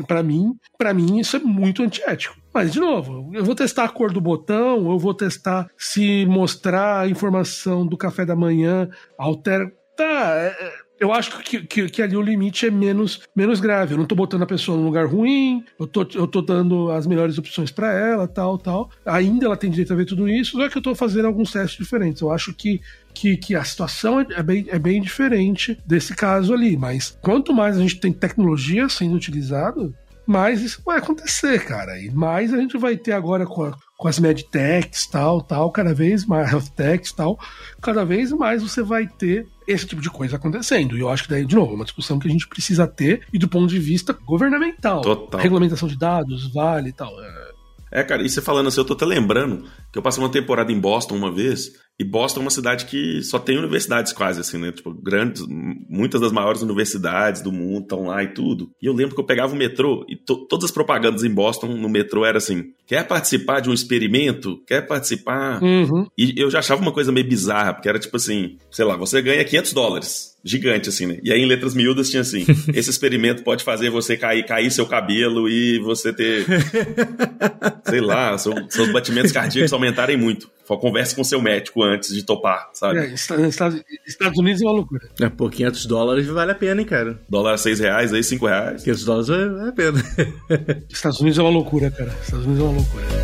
[0.05, 2.42] Para mim, para mim isso é muito antiético.
[2.53, 7.01] Mas, de novo, eu vou testar a cor do botão, eu vou testar se mostrar
[7.01, 9.73] a informação do café da manhã altera.
[9.97, 10.73] Tá, é, é,
[11.03, 13.95] eu acho que, que, que, ali o limite é menos, menos grave.
[13.95, 17.09] Eu não tô botando a pessoa num lugar ruim, eu tô, eu tô dando as
[17.09, 18.89] melhores opções para ela, tal, tal.
[19.05, 21.77] Ainda ela tem direito a ver tudo isso, só que eu tô fazendo alguns testes
[21.77, 22.23] diferentes.
[22.23, 22.81] Eu acho que,
[23.13, 26.77] que, que a situação é, é bem, é bem diferente desse caso ali.
[26.77, 29.93] Mas quanto mais a gente tem tecnologia sendo utilizada,
[30.27, 31.99] mais isso vai acontecer, cara.
[31.99, 35.95] E mais a gente vai ter agora com, a, com as medtechs, tal, tal, cada
[35.95, 37.39] vez mais, health techs, tal,
[37.81, 40.97] cada vez mais você vai ter esse tipo de coisa acontecendo.
[40.97, 43.27] E eu acho que daí, de novo, é uma discussão que a gente precisa ter
[43.33, 45.03] e do ponto de vista governamental.
[45.03, 45.41] Total.
[45.41, 47.13] Regulamentação de dados, vale e tal.
[47.21, 47.53] É...
[47.95, 50.73] É, cara, e você falando assim, eu tô até lembrando que eu passei uma temporada
[50.73, 54.59] em Boston uma vez e Boston é uma cidade que só tem universidades quase, assim,
[54.59, 54.73] né?
[54.73, 55.45] Tipo, grandes,
[55.89, 58.71] muitas das maiores universidades do mundo estão lá e tudo.
[58.81, 61.69] E eu lembro que eu pegava o metrô e to, todas as propagandas em Boston
[61.77, 64.61] no metrô era assim: quer participar de um experimento?
[64.67, 65.63] Quer participar?
[65.63, 66.07] Uhum.
[66.17, 69.21] E eu já achava uma coisa meio bizarra, porque era tipo assim: sei lá, você
[69.21, 70.33] ganha 500 dólares.
[70.45, 71.21] Gigante, assim, né?
[71.23, 74.87] E aí em letras miúdas tinha assim: esse experimento pode fazer você cair, cair seu
[74.87, 76.45] cabelo e você ter.
[77.85, 80.51] sei lá, seu, seus batimentos cardíacos aumentarem muito.
[80.81, 82.99] Converse com seu médico antes de topar, sabe?
[82.99, 85.09] É, Estados, Estados Unidos é uma loucura.
[85.21, 87.21] É, por 500 dólares vale a pena, hein, cara?
[87.29, 88.83] Dólar a 6 reais, aí 5 reais.
[88.83, 90.03] 500 dólares vale a pena.
[90.89, 92.13] Estados Unidos é uma loucura, cara.
[92.23, 93.22] Estados Unidos é uma loucura.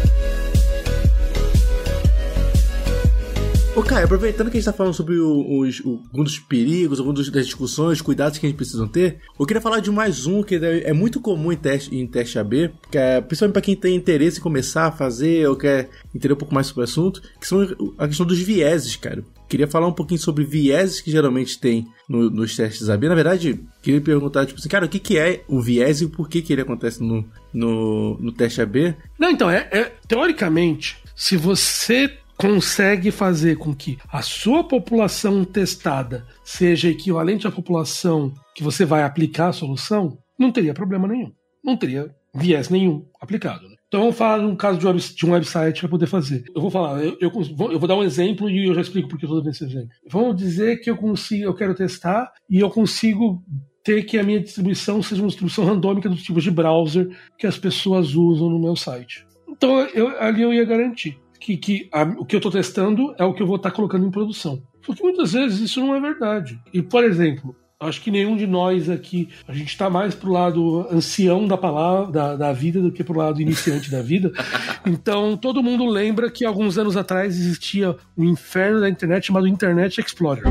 [3.79, 7.31] Ô, Caio, aproveitando que a gente tá falando sobre os, o, alguns dos perigos, algumas
[7.31, 10.57] das discussões, cuidados que a gente precisa ter, eu queria falar de mais um que
[10.57, 14.41] é muito comum em teste, em teste AB, que é, principalmente para quem tem interesse
[14.41, 17.63] em começar a fazer ou quer entender um pouco mais sobre o assunto, que são
[17.97, 19.23] a questão dos vieses, cara.
[19.49, 23.09] Queria falar um pouquinho sobre vieses que geralmente tem no, nos testes AB.
[23.09, 26.29] Na verdade, queria perguntar, tipo assim, cara, o que, que é o viés e por
[26.29, 27.25] que, que ele acontece no,
[27.55, 28.97] no, no teste AB?
[29.17, 36.25] Não, então, é, é teoricamente, se você consegue fazer com que a sua população testada
[36.45, 41.33] seja equivalente à população que você vai aplicar a solução, não teria problema nenhum.
[41.65, 43.69] Não teria viés nenhum aplicado.
[43.69, 43.75] Né?
[43.89, 46.45] Então vamos falar um caso de, de um website para poder fazer.
[46.55, 47.33] Eu vou falar, eu, eu,
[47.73, 49.65] eu, vou dar um exemplo e eu já explico por que eu estou dando esse
[49.65, 49.89] exemplo.
[50.09, 53.43] Vamos dizer que eu consigo, eu quero testar e eu consigo
[53.83, 57.59] ter que a minha distribuição seja uma distribuição randômica dos tipos de browser que as
[57.59, 59.27] pessoas usam no meu site.
[59.49, 63.25] Então eu, ali eu ia garantir que, que a, o que eu estou testando é
[63.25, 64.63] o que eu vou estar tá colocando em produção.
[64.85, 66.59] Só que muitas vezes isso não é verdade.
[66.73, 70.85] E, por exemplo, Acho que nenhum de nós aqui, a gente está mais pro lado
[70.91, 74.33] ancião da palavra, da, da vida, do que pro lado iniciante da vida.
[74.87, 80.01] Então, todo mundo lembra que alguns anos atrás existia um inferno da internet chamado Internet
[80.01, 80.43] Explorer.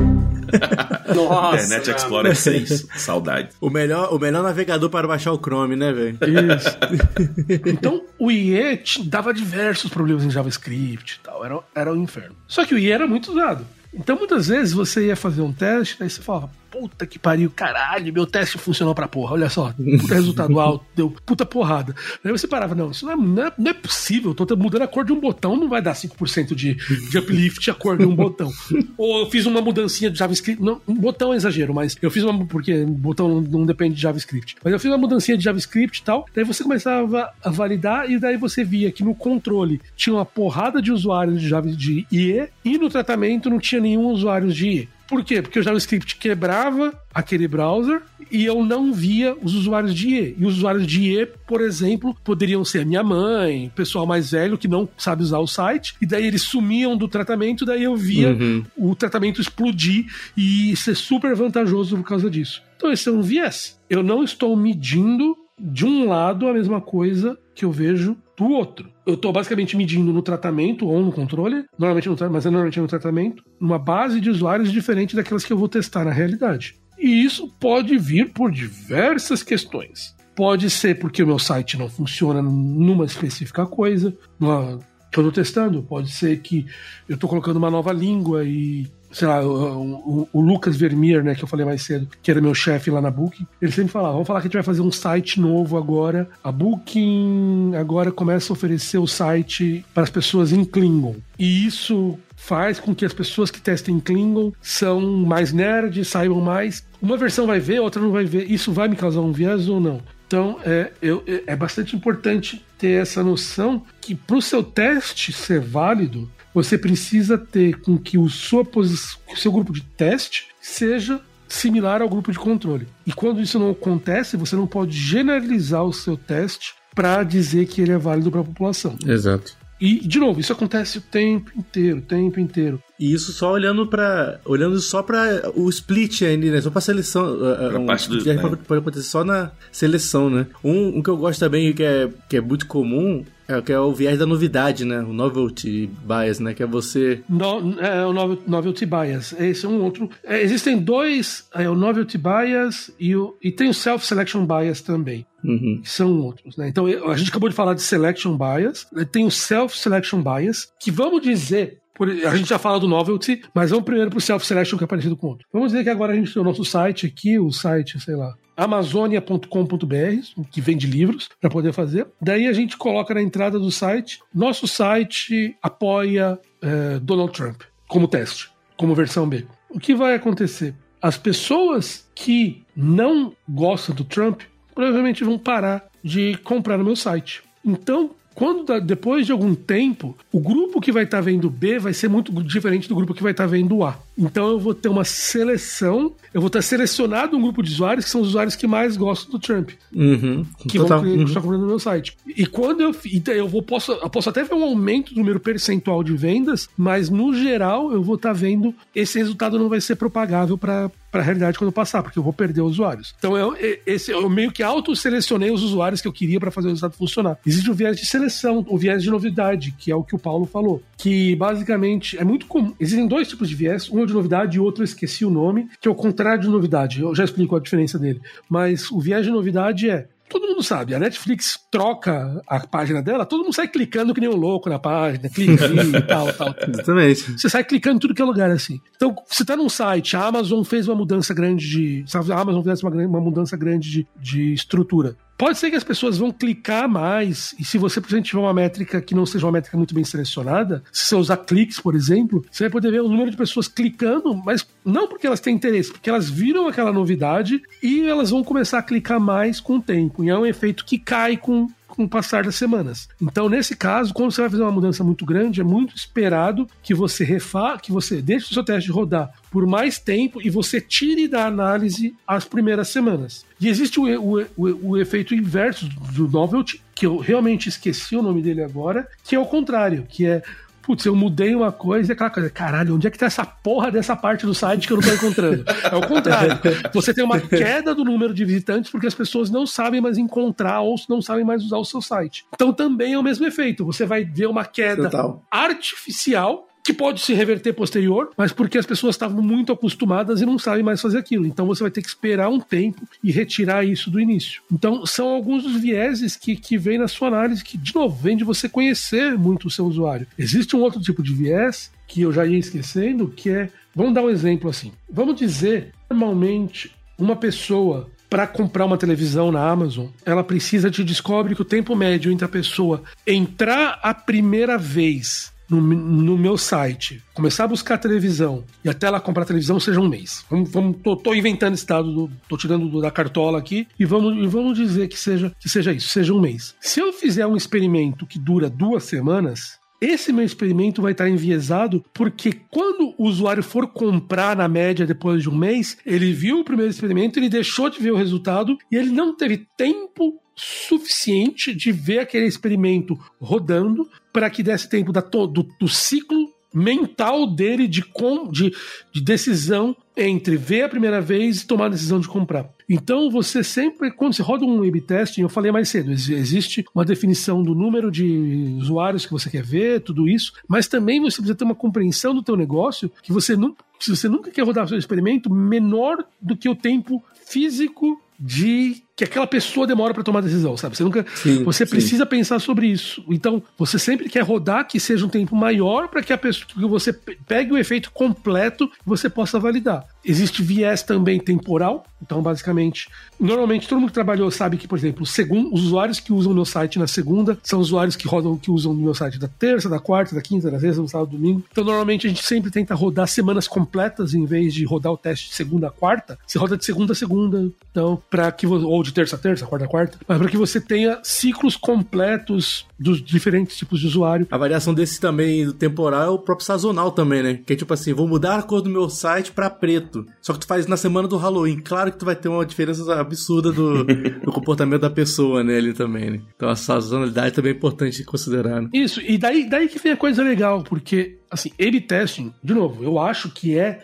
[1.15, 3.49] Nossa, Internet Explorer 6, saudade.
[3.59, 6.19] O melhor, o melhor navegador para baixar o Chrome, né, velho?
[6.21, 6.77] Isso.
[7.65, 12.35] então, o IE dava diversos problemas em JavaScript e tal, era, era um inferno.
[12.47, 13.65] Só que o IE era muito usado.
[13.93, 18.13] Então, muitas vezes você ia fazer um teste, aí você falava, puta que pariu, caralho,
[18.13, 21.95] meu teste funcionou pra porra, olha só, puta resultado alto, deu puta porrada.
[22.23, 24.87] Aí você parava, não, isso não é, não é, não é possível, tô mudando a
[24.87, 26.75] cor de um botão, não vai dar 5% de,
[27.09, 28.51] de uplift a cor de um botão.
[28.97, 32.23] Ou eu fiz uma mudancinha de JavaScript, não, um botão é exagero, mas eu fiz
[32.23, 36.01] uma, porque botão não, não depende de JavaScript, mas eu fiz uma mudancinha de JavaScript
[36.01, 40.13] e tal, daí você começava a validar e daí você via que no controle tinha
[40.13, 44.51] uma porrada de usuários de Java de IE e no tratamento não tinha nenhum usuário
[44.51, 44.89] de IE.
[45.07, 45.41] Por quê?
[45.41, 50.35] Porque o JavaScript quebrava aquele browser e eu não via os usuários de IE.
[50.37, 54.57] E os usuários de IE, por exemplo, poderiam ser a minha mãe, pessoal mais velho
[54.57, 58.31] que não sabe usar o site, e daí eles sumiam do tratamento, daí eu via
[58.31, 58.63] uhum.
[58.75, 60.05] o tratamento explodir
[60.35, 62.61] e ser super vantajoso por causa disso.
[62.75, 63.79] Então esse é um viés.
[63.89, 68.89] Eu não estou medindo de um lado a mesma coisa que eu vejo do outro.
[69.05, 72.87] Eu estou basicamente medindo no tratamento ou no controle, normalmente no, mas é normalmente no
[72.87, 76.75] tratamento, uma base de usuários diferente daquelas que eu vou testar na realidade.
[76.99, 80.15] E isso pode vir por diversas questões.
[80.35, 84.79] Pode ser porque o meu site não funciona numa específica coisa, numa,
[85.11, 85.81] que eu estou testando.
[85.81, 86.67] Pode ser que
[87.09, 91.35] eu estou colocando uma nova língua e sei lá, o, o, o, Lucas Vermeer, né,
[91.35, 94.13] que eu falei mais cedo, que era meu chefe lá na Booking, ele sempre falava,
[94.13, 96.29] vamos falar que a gente vai fazer um site novo agora.
[96.43, 101.15] A Booking agora começa a oferecer o site para as pessoas em Klingon.
[101.39, 106.85] E isso faz com que as pessoas que testem Klingon são mais nerds, saibam mais.
[107.01, 108.49] Uma versão vai ver, outra não vai ver.
[108.49, 110.01] Isso vai me causar um viés ou não?
[110.27, 115.61] Então, é, eu, é bastante importante ter essa noção que para o seu teste ser
[115.61, 121.21] válido, você precisa ter com que o, sua posição, o seu grupo de teste seja
[121.47, 122.87] similar ao grupo de controle.
[123.05, 127.79] E quando isso não acontece, você não pode generalizar o seu teste para dizer que
[127.79, 128.97] ele é válido para a população.
[129.05, 129.55] Exato.
[129.79, 132.81] E, de novo, isso acontece o tempo inteiro, o tempo inteiro.
[132.99, 136.59] E isso só olhando para olhando só para o split ainda, né?
[136.59, 137.37] Só para seleção.
[137.37, 138.35] Pra um, parte do, né?
[138.67, 140.47] pode acontecer só na seleção, né?
[140.63, 143.79] Um, um que eu gosto também que é, que é muito comum é, que é
[143.79, 144.99] o viés da novidade, né?
[144.99, 146.53] O novelty bias, né?
[146.53, 147.21] Que é você.
[147.29, 149.33] No, é o novelty bias.
[149.39, 150.09] Esse é um outro.
[150.23, 155.25] É, existem dois: é o novelty bias e, o, e tem o self-selection bias também.
[155.43, 155.79] Uhum.
[155.81, 156.67] Que são outros, né?
[156.67, 159.05] Então a gente acabou de falar de selection bias, né?
[159.05, 163.71] tem o self-selection bias, que vamos dizer por, a gente já fala do novelty, mas
[163.71, 165.47] vamos primeiro pro self-selection que é parecido com outro.
[165.51, 168.35] Vamos dizer que agora a gente tem o nosso site aqui, o site, sei lá,
[168.57, 172.07] amazonia.com.br, que vende livros, para poder fazer.
[172.19, 178.07] Daí a gente coloca na entrada do site, nosso site apoia é, Donald Trump como
[178.07, 179.45] teste, como versão B.
[179.69, 180.73] O que vai acontecer?
[181.01, 184.41] As pessoas que não gostam do Trump
[184.73, 187.43] provavelmente vão parar de comprar no meu site.
[187.63, 191.93] Então, quando depois de algum tempo, o grupo que vai estar tá vendo B vai
[191.93, 193.97] ser muito diferente do grupo que vai estar tá vendo A.
[194.17, 198.11] Então eu vou ter uma seleção, eu vou ter selecionado um grupo de usuários que
[198.11, 199.71] são os usuários que mais gostam do Trump.
[199.93, 200.45] Uhum.
[200.67, 201.01] Que Total.
[201.01, 201.33] vão estar uhum.
[201.35, 202.17] comprando no meu site.
[202.25, 202.95] E quando eu.
[203.13, 206.69] Então eu vou, posso, eu posso até ver um aumento do número percentual de vendas,
[206.77, 210.89] mas no geral eu vou estar tá vendo esse resultado não vai ser propagável para
[211.11, 213.15] para a realidade quando eu passar, porque eu vou perder usuários.
[213.17, 213.55] Então eu,
[213.85, 217.37] esse, eu meio que auto-selecionei os usuários que eu queria para fazer o resultado funcionar.
[217.45, 220.45] Existe o viés de seleção, o viés de novidade, que é o que o Paulo
[220.45, 222.73] falou, que basicamente é muito comum.
[222.79, 225.87] Existem dois tipos de viés, um de novidade e outro eu esqueci o nome, que
[225.87, 227.01] é o contrário de novidade.
[227.01, 228.21] Eu já explico a diferença dele.
[228.49, 233.25] Mas o viés de novidade é todo mundo sabe, a Netflix troca a página dela,
[233.25, 236.53] todo mundo sai clicando que nem um louco na página, clica e tal, tal.
[236.67, 237.31] Exatamente.
[237.31, 238.79] Você sai clicando em tudo que é lugar assim.
[238.95, 242.05] Então, você tá num site, a Amazon fez uma mudança grande de.
[242.13, 245.15] A Amazon fez uma, uma mudança grande de, de estrutura.
[245.37, 248.53] Pode ser que as pessoas vão clicar mais, e se você, por exemplo, tiver uma
[248.53, 252.43] métrica que não seja uma métrica muito bem selecionada, se você usar cliques, por exemplo,
[252.49, 255.91] você vai poder ver o número de pessoas clicando, mas não porque elas têm interesse,
[255.91, 260.23] porque elas viram aquela novidade e elas vão começar a clicar mais com o tempo.
[260.23, 263.09] E é um efeito que cai com com o passar das semanas.
[263.19, 266.93] Então, nesse caso, quando você vai fazer uma mudança muito grande, é muito esperado que
[266.93, 271.27] você refa, que você deixe o seu teste rodar por mais tempo e você tire
[271.27, 273.43] da análise as primeiras semanas.
[273.59, 278.21] E existe o, o, o, o efeito inverso do novelty, que eu realmente esqueci o
[278.21, 280.43] nome dele agora, que é o contrário, que é
[280.87, 283.91] putz, eu mudei uma coisa e aquela coisa, caralho, onde é que tá essa porra
[283.91, 285.65] dessa parte do site que eu não tô encontrando?
[285.83, 286.57] É o contrário.
[286.93, 290.79] Você tem uma queda do número de visitantes porque as pessoas não sabem mais encontrar
[290.79, 292.45] ou não sabem mais usar o seu site.
[292.53, 293.85] Então também é o mesmo efeito.
[293.85, 295.43] Você vai ver uma queda Total.
[295.51, 300.57] artificial que pode se reverter posterior, mas porque as pessoas estavam muito acostumadas e não
[300.57, 301.45] sabem mais fazer aquilo.
[301.45, 304.61] Então você vai ter que esperar um tempo e retirar isso do início.
[304.71, 308.37] Então são alguns dos vieses que, que vem na sua análise, que, de novo, vem
[308.37, 310.27] de você conhecer muito o seu usuário.
[310.39, 313.69] Existe um outro tipo de viés que eu já ia esquecendo, que é.
[313.93, 314.93] Vamos dar um exemplo assim.
[315.11, 321.53] Vamos dizer, normalmente, uma pessoa para comprar uma televisão na Amazon, ela precisa de descobre
[321.53, 327.21] que o tempo médio entre a pessoa entrar a primeira vez no, no, meu site,
[327.33, 330.45] começar a buscar televisão e até ela comprar televisão seja um mês.
[330.49, 334.05] Vamos, vamos tô, tô, inventando esse dado, do, tô tirando do, da cartola aqui e
[334.05, 336.75] vamos, e vamos dizer que seja, que seja isso, seja um mês.
[336.79, 342.05] Se eu fizer um experimento que dura duas semanas, esse meu experimento vai estar enviesado
[342.13, 346.63] porque quando o usuário for comprar na média depois de um mês, ele viu o
[346.63, 351.91] primeiro experimento, ele deixou de ver o resultado e ele não teve tempo suficiente de
[351.91, 358.03] ver aquele experimento rodando para que desse tempo da do, do ciclo mental dele de,
[358.03, 358.71] com, de,
[359.11, 362.69] de decisão entre ver a primeira vez e tomar a decisão de comprar.
[362.87, 367.03] Então você sempre, quando você roda um A-B testing, eu falei mais cedo, existe uma
[367.03, 371.55] definição do número de usuários que você quer ver, tudo isso, mas também você precisa
[371.55, 374.87] ter uma compreensão do teu negócio que você não, se você nunca quer rodar o
[374.87, 380.41] seu experimento menor do que o tempo físico de que aquela pessoa demora para tomar
[380.41, 380.95] decisão, sabe?
[380.95, 381.89] Você nunca, sim, você sim.
[381.89, 383.23] precisa pensar sobre isso.
[383.27, 386.79] Então, você sempre quer rodar que seja um tempo maior para que a pessoa, que
[386.85, 390.05] você pegue o efeito completo e você possa validar.
[390.23, 392.05] Existe viés também temporal.
[392.21, 393.09] Então, basicamente,
[393.39, 396.55] normalmente todo mundo que trabalhou sabe que, por exemplo, segundo, os usuários que usam o
[396.55, 399.89] meu site na segunda são usuários que rodam, que usam o meu site da terça,
[399.89, 401.63] da quarta, da quinta, da sexta, do sábado, domingo.
[401.71, 405.49] Então, normalmente a gente sempre tenta rodar semanas completas em vez de rodar o teste
[405.49, 406.37] de segunda a quarta.
[406.45, 407.67] Você roda de segunda a segunda.
[407.91, 410.79] Então, para que ou de terça a terça, quarta a quarta, mas para que você
[410.79, 414.47] tenha ciclos completos dos diferentes tipos de usuário.
[414.49, 417.59] A variação desse também do temporal é o próprio sazonal também, né?
[417.65, 420.25] Que é tipo assim, vou mudar a cor do meu site para preto.
[420.41, 421.79] Só que tu faz na semana do Halloween.
[421.79, 424.03] Claro que tu vai ter uma diferença absurda do,
[424.43, 426.41] do comportamento da pessoa nele também, né?
[426.55, 428.81] Então a sazonalidade também é importante considerar.
[428.81, 428.89] Né?
[428.93, 433.03] Isso, e daí, daí que vem a coisa legal, porque assim, ele testing, de novo,
[433.03, 434.01] eu acho que é,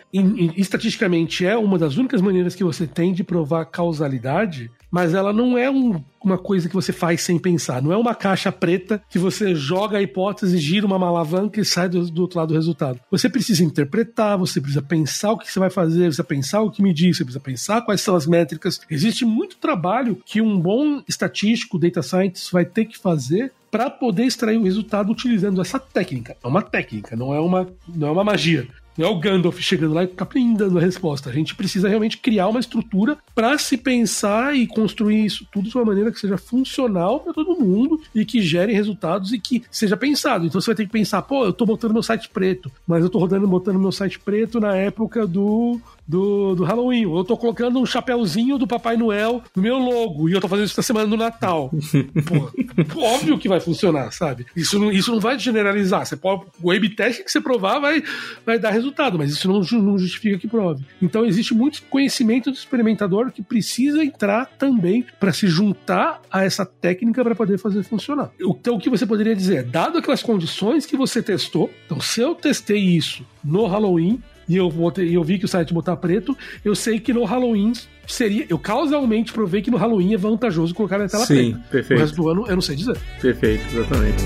[0.56, 5.58] estatisticamente, é uma das únicas maneiras que você tem de provar causalidade, mas ela não
[5.58, 7.82] é um, uma coisa que você faz sem pensar.
[7.82, 11.88] Não é uma caixa preta que você joga a hipótese, gira uma alavanca e sai
[11.88, 13.00] do, do, outro lado do resultado.
[13.10, 16.70] Você precisa interpretar, você precisa pensar o que você vai fazer, você precisa pensar o
[16.70, 18.80] que medir, você precisa pensar quais são as métricas.
[18.90, 24.24] Existe muito trabalho que um bom estatístico, data scientist, vai ter que fazer para poder
[24.24, 26.36] extrair o resultado utilizando essa técnica.
[26.42, 28.68] É uma técnica, não é uma, não é uma magia.
[28.96, 31.30] Não é o Gandalf chegando lá e capim dando a resposta.
[31.30, 35.76] A gente precisa realmente criar uma estrutura para se pensar e construir isso tudo de
[35.76, 39.96] uma maneira que seja funcional para todo mundo e que gere resultados e que seja
[39.96, 40.46] pensado.
[40.46, 43.10] Então você vai ter que pensar, pô, eu tô botando meu site preto, mas eu
[43.10, 47.02] tô rodando botando meu site preto na época do do, do Halloween.
[47.02, 50.28] Eu tô colocando um chapéuzinho do Papai Noel no meu logo.
[50.28, 51.70] E eu tô fazendo isso na semana do Natal.
[52.92, 54.46] Pô, óbvio que vai funcionar, sabe?
[54.54, 56.04] Isso não, isso não vai generalizar.
[56.04, 58.02] Você pode, o A-B test que você provar vai,
[58.44, 60.84] vai dar resultado, mas isso não, não justifica que prove.
[61.00, 66.66] Então existe muito conhecimento do experimentador que precisa entrar também para se juntar a essa
[66.66, 68.30] técnica para poder fazer funcionar.
[68.40, 69.64] Então o que você poderia dizer?
[69.64, 74.70] Dado aquelas condições que você testou, então se eu testei isso no Halloween, e eu,
[74.70, 77.72] botei, eu vi que o site botar preto, eu sei que no Halloween
[78.06, 78.46] seria.
[78.48, 81.68] Eu causalmente provei que no Halloween é vantajoso colocar na tela Sim, preta.
[81.70, 81.98] perfeito.
[81.98, 82.96] O resto do ano eu não sei dizer.
[83.20, 84.24] Perfeito, exatamente.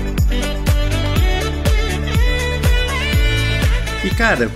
[4.05, 4.49] E cara,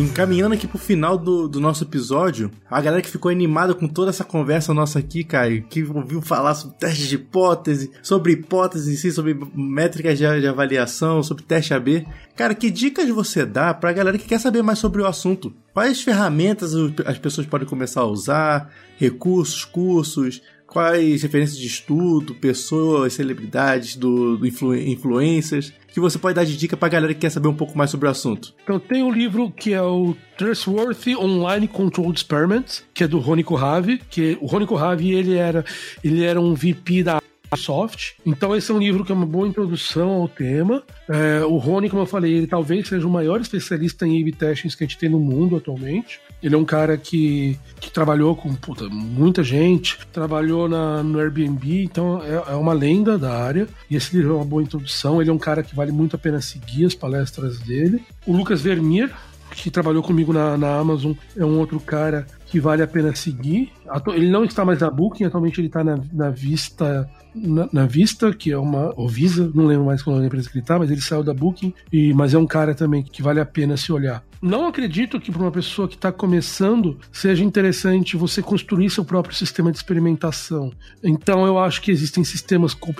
[0.00, 4.10] encaminhando aqui pro final do, do nosso episódio, a galera que ficou animada com toda
[4.10, 8.96] essa conversa nossa aqui, cara, que ouviu falar sobre testes de hipótese, sobre hipóteses em
[8.96, 12.06] si, sobre métricas de, de avaliação, sobre teste AB.
[12.36, 15.52] Cara, que dicas você dá pra galera que quer saber mais sobre o assunto?
[15.72, 16.74] Quais ferramentas
[17.06, 18.70] as pessoas podem começar a usar?
[18.98, 20.42] Recursos, cursos?
[20.66, 26.54] quais referências de estudo, pessoas, celebridades, do, do influ, influências, que você pode dar de
[26.58, 28.52] dica pra galera que quer saber um pouco mais sobre o assunto?
[28.62, 33.42] Então tem um livro que é o Trustworthy Online Controlled Experiments, que é do Rony
[33.42, 35.64] Kohavi, que o Rony Kohavi, ele era,
[36.04, 37.18] ele era um VP da
[37.56, 38.12] Soft.
[38.26, 40.82] Então esse é um livro que é uma boa introdução ao tema.
[41.08, 44.74] É, o Rony, como eu falei, ele talvez seja o maior especialista em A-B testings
[44.74, 46.20] que a gente tem no mundo atualmente.
[46.42, 51.84] Ele é um cara que, que trabalhou com puta, muita gente, trabalhou na, no Airbnb,
[51.84, 53.66] então é, é, uma lenda da área.
[53.90, 55.20] E esse livro é uma boa introdução.
[55.20, 58.04] Ele é um cara que vale muito a pena seguir as palestras dele.
[58.26, 59.10] O Lucas Vermeer,
[59.52, 63.72] que trabalhou comigo na, na Amazon, é um outro cara que vale a pena seguir.
[64.14, 68.32] Ele não está mais na Booking, atualmente ele está na, na Vista, na, na, Vista,
[68.32, 68.92] que é uma.
[68.96, 71.22] ou Visa, não lembro mais qual é a empresa que ele está, mas ele saiu
[71.22, 74.22] da Booking, e, mas é um cara também que vale a pena se olhar.
[74.40, 79.34] Não acredito que para uma pessoa que está começando seja interessante você construir seu próprio
[79.34, 80.72] sistema de experimentação.
[81.02, 82.96] Então eu acho que existem sistemas como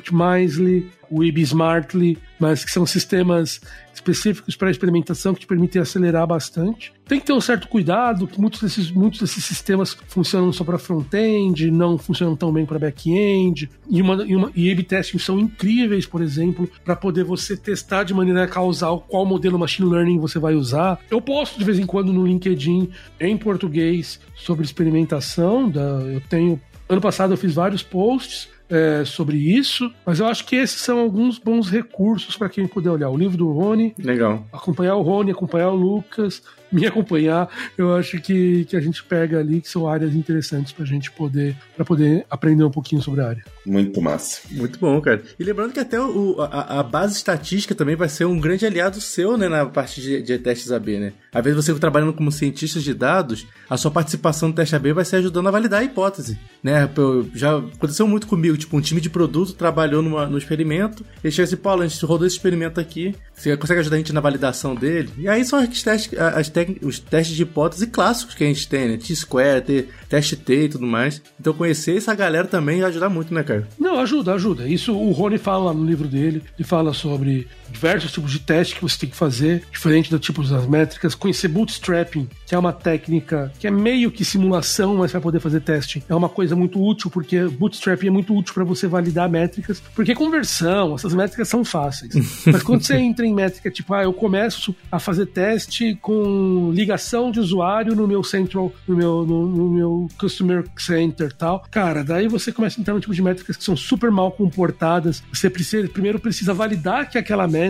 [1.11, 3.61] Optimizely, Web Smartly, mas que são sistemas
[3.95, 6.93] específicos para experimentação que te permitem acelerar bastante.
[7.07, 10.79] Tem que ter um certo cuidado, que muitos desses, muitos desses sistemas funcionam só para
[10.79, 16.07] front-end, não funcionam tão bem para back-end, e, uma, e, uma, e testing são incríveis,
[16.07, 20.55] por exemplo, para poder você testar de maneira causal qual modelo machine learning você vai
[20.55, 20.99] usar.
[21.11, 26.61] Eu posto de vez em quando no LinkedIn em português sobre experimentação, da, eu tenho
[26.89, 30.99] Ano passado eu fiz vários posts é, sobre isso, mas eu acho que esses são
[30.99, 33.09] alguns bons recursos para quem puder olhar.
[33.09, 33.95] O livro do Rony.
[33.99, 34.45] Legal.
[34.53, 37.49] Acompanhar o Rony, acompanhar o Lucas, me acompanhar.
[37.77, 41.11] Eu acho que, que a gente pega ali que são áreas interessantes para a gente
[41.11, 43.45] poder, para poder aprender um pouquinho sobre a área.
[43.65, 44.43] Muito massa.
[44.51, 45.23] Muito bom, cara.
[45.39, 49.01] E lembrando que até o, a, a, base estatística também vai ser um grande aliado
[49.01, 51.13] seu, né, na parte de, de testes AB, né?
[51.33, 55.05] Às vezes você trabalhando como cientista de dados, a sua participação no teste AB vai
[55.05, 56.89] ser ajudando a validar a hipótese, né?
[57.35, 61.45] Já aconteceu muito comigo, tipo, um time de produto trabalhou numa, no experimento, e chega
[61.45, 64.75] assim, Paulo, a gente rodou esse experimento aqui, você consegue ajudar a gente na validação
[64.75, 65.11] dele?
[65.19, 66.49] E aí são as testes, as
[66.83, 68.97] os testes de hipótese clássicos que a gente tem, né?
[68.97, 71.21] T-square, teste T e tudo mais.
[71.41, 73.69] Então conhecer essa galera também vai ajudar muito, né, cara?
[73.79, 74.69] Não, ajuda, ajuda.
[74.69, 77.47] Isso o Rony fala no livro dele, ele fala sobre
[77.77, 81.15] diversos tipos de teste que você tem que fazer, diferente do tipo das métricas.
[81.15, 85.61] Conhecer bootstrapping, que é uma técnica que é meio que simulação, mas para poder fazer
[85.61, 89.83] teste é uma coisa muito útil, porque bootstrapping é muito útil para você validar métricas,
[89.95, 92.15] porque conversão, essas métricas são fáceis.
[92.47, 97.31] mas quando você entra em métrica tipo, ah, eu começo a fazer teste com ligação
[97.31, 102.27] de usuário no meu central, no meu, no, no meu customer center tal, cara, daí
[102.27, 105.23] você começa a entrar no tipo de métricas que são super mal comportadas.
[105.33, 107.66] Você precisa, primeiro precisa validar que aquela métrica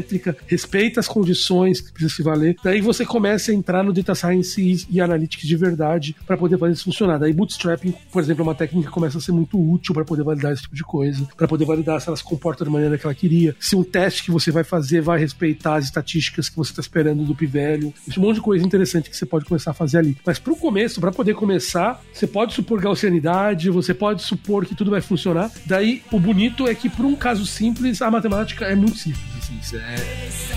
[0.47, 2.57] respeita as condições que precisa se valer.
[2.63, 6.59] Daí você começa a entrar no data science e, e analytics de verdade para poder
[6.59, 7.19] fazer isso funcionar.
[7.19, 10.23] Daí bootstrapping, por exemplo, é uma técnica que começa a ser muito útil para poder
[10.23, 13.07] validar esse tipo de coisa, para poder validar se ela se comporta da maneira que
[13.07, 16.73] ela queria, se um teste que você vai fazer vai respeitar as estatísticas que você
[16.73, 17.93] está esperando do p-value.
[18.17, 20.17] Um monte de coisa interessante que você pode começar a fazer ali.
[20.25, 24.75] Mas para o começo, para poder começar, você pode supor gaussianidade, você pode supor que
[24.75, 25.51] tudo vai funcionar.
[25.65, 29.36] Daí, o bonito é que, para um caso simples, a matemática é muito simples.
[29.51, 29.97] Isso é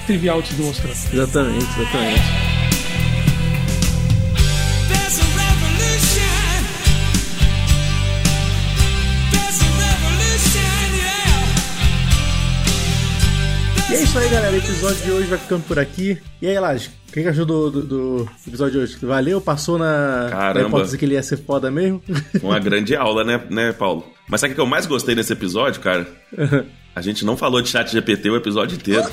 [0.07, 0.91] trivial de demonstrar.
[0.91, 2.59] Exatamente, exatamente.
[13.89, 14.53] E é isso aí, galera.
[14.53, 16.19] O episódio de hoje vai ficando por aqui.
[16.41, 19.05] E aí, Laje, o que, que achou do, do, do, episódio de hoje?
[19.05, 19.41] Valeu?
[19.41, 20.61] Passou na, Caramba.
[20.61, 22.01] na hipótese que ele ia ser foda mesmo?
[22.41, 24.05] Uma grande aula, né, né, Paulo?
[24.27, 26.07] Mas sabe o que eu mais gostei nesse episódio, cara?
[26.95, 29.07] A gente não falou de chat GPT o episódio inteiro.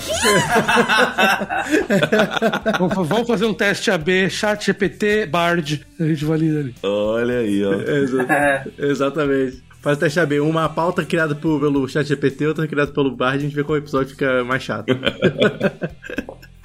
[3.09, 5.87] Vamos fazer um teste AB, chat GPT, Bard.
[6.01, 6.75] A gente valida ali.
[6.83, 7.75] Olha aí, ó.
[8.79, 9.63] Exatamente.
[9.81, 10.41] Faz o teste AB.
[10.41, 13.39] Uma pauta criada pelo chat GPT, outra criada pelo Bard.
[13.39, 14.87] A gente vê qual episódio fica mais chato.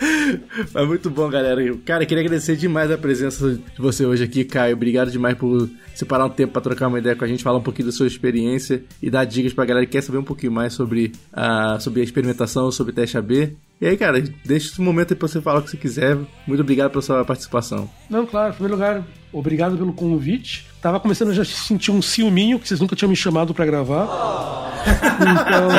[0.74, 1.62] Mas muito bom, galera.
[1.86, 4.76] Cara, queria agradecer demais a presença de você hoje aqui, Caio.
[4.76, 7.64] Obrigado demais por separar um tempo para trocar uma ideia com a gente, falar um
[7.64, 10.74] pouquinho da sua experiência e dar dicas pra galera que quer saber um pouquinho mais
[10.74, 13.56] sobre a, sobre a experimentação, sobre teste AB.
[13.80, 16.18] E aí, cara, deixa esse momento aí pra você falar o que você quiser.
[16.48, 17.90] Muito obrigado pela sua participação.
[18.10, 20.68] Não, claro, em primeiro lugar, obrigado pelo convite.
[20.82, 24.70] Tava começando a já sentir um ciúminho, que vocês nunca tinham me chamado para gravar.
[25.22, 25.70] Então.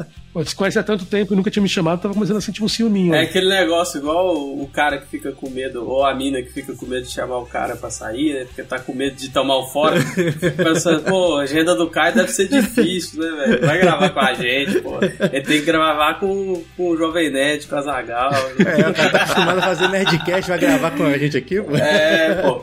[0.44, 2.68] Você conhece há tanto tempo e nunca tinha me chamado, tava começando a sentir um
[2.68, 3.14] ciúminho.
[3.14, 6.74] É aquele negócio igual o cara que fica com medo, ou a mina que fica
[6.74, 8.44] com medo de chamar o cara pra sair, né?
[8.44, 9.96] Porque tá com medo de tomar o fora.
[10.56, 13.66] Pensando, pô, a agenda do Caio deve ser difícil, né, velho?
[13.66, 14.98] Vai gravar com a gente, pô.
[15.02, 18.32] Ele tem que gravar com, com o Jovem Nerd, com a Zagal.
[18.32, 18.80] Né?
[18.80, 21.74] É, o cara tá acostumado a fazer Nerdcast, vai gravar com a gente aqui, pô.
[21.76, 22.62] É, pô.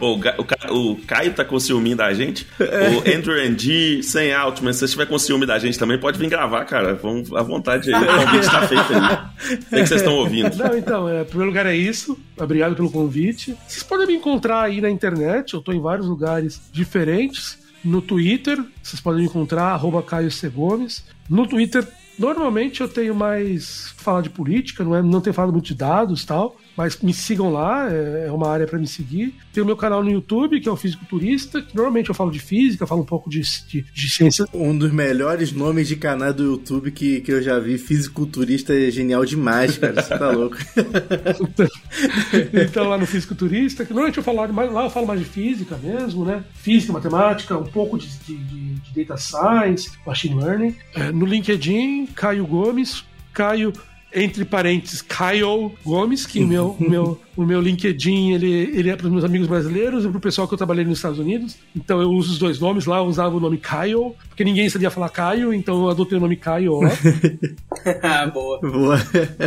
[0.00, 2.46] pô o, o, o Caio tá com ciúminho da gente.
[2.58, 6.30] O Andrew NG, sem Altman, se você tiver com ciúme da gente também, pode vir
[6.30, 6.94] gravar cara.
[6.94, 8.02] Vamos à vontade aí.
[8.02, 9.54] O convite está feito aí.
[9.54, 10.56] O que vocês estão ouvindo?
[10.56, 12.16] Não, então, é, em primeiro lugar é isso.
[12.38, 13.56] Obrigado pelo convite.
[13.66, 15.54] Vocês podem me encontrar aí na internet.
[15.54, 17.58] Eu estou em vários lugares diferentes.
[17.82, 20.48] no Twitter, vocês podem me encontrar, Caio C.
[20.50, 21.02] Gomes.
[21.28, 21.86] No Twitter,
[22.18, 26.24] normalmente eu tenho mais falar de política, não, é, não tenho falado muito de dados
[26.24, 29.34] tal, mas me sigam lá, é, é uma área para me seguir.
[29.52, 32.38] Tem o meu canal no YouTube, que é o Fisiculturista, que normalmente eu falo de
[32.38, 34.46] física, falo um pouco de, de, de ciência.
[34.54, 38.90] Um dos melhores nomes de canal do YouTube que, que eu já vi, Fisiculturista, é
[38.90, 40.56] genial demais, cara, você tá louco.
[42.54, 45.76] então, lá no Fisiculturista, que normalmente eu falo mais, lá eu falo mais de física
[45.76, 46.42] mesmo, né?
[46.54, 50.74] Física, matemática, um pouco de, de, de data science, machine learning.
[50.94, 53.04] É, no LinkedIn, Caio Gomes,
[53.34, 53.70] Caio
[54.12, 58.96] entre parênteses, Kyle Gomes, que o meu, o meu, o meu LinkedIn ele, ele é
[58.96, 61.56] para os meus amigos brasileiros e para o pessoal que eu trabalhei nos Estados Unidos.
[61.74, 62.86] Então eu uso os dois nomes.
[62.86, 66.20] Lá eu usava o nome Kyle, porque ninguém sabia falar Caio, então eu adotei o
[66.20, 66.68] nome Kyle.
[68.32, 68.60] Boa.
[68.60, 68.98] Boa.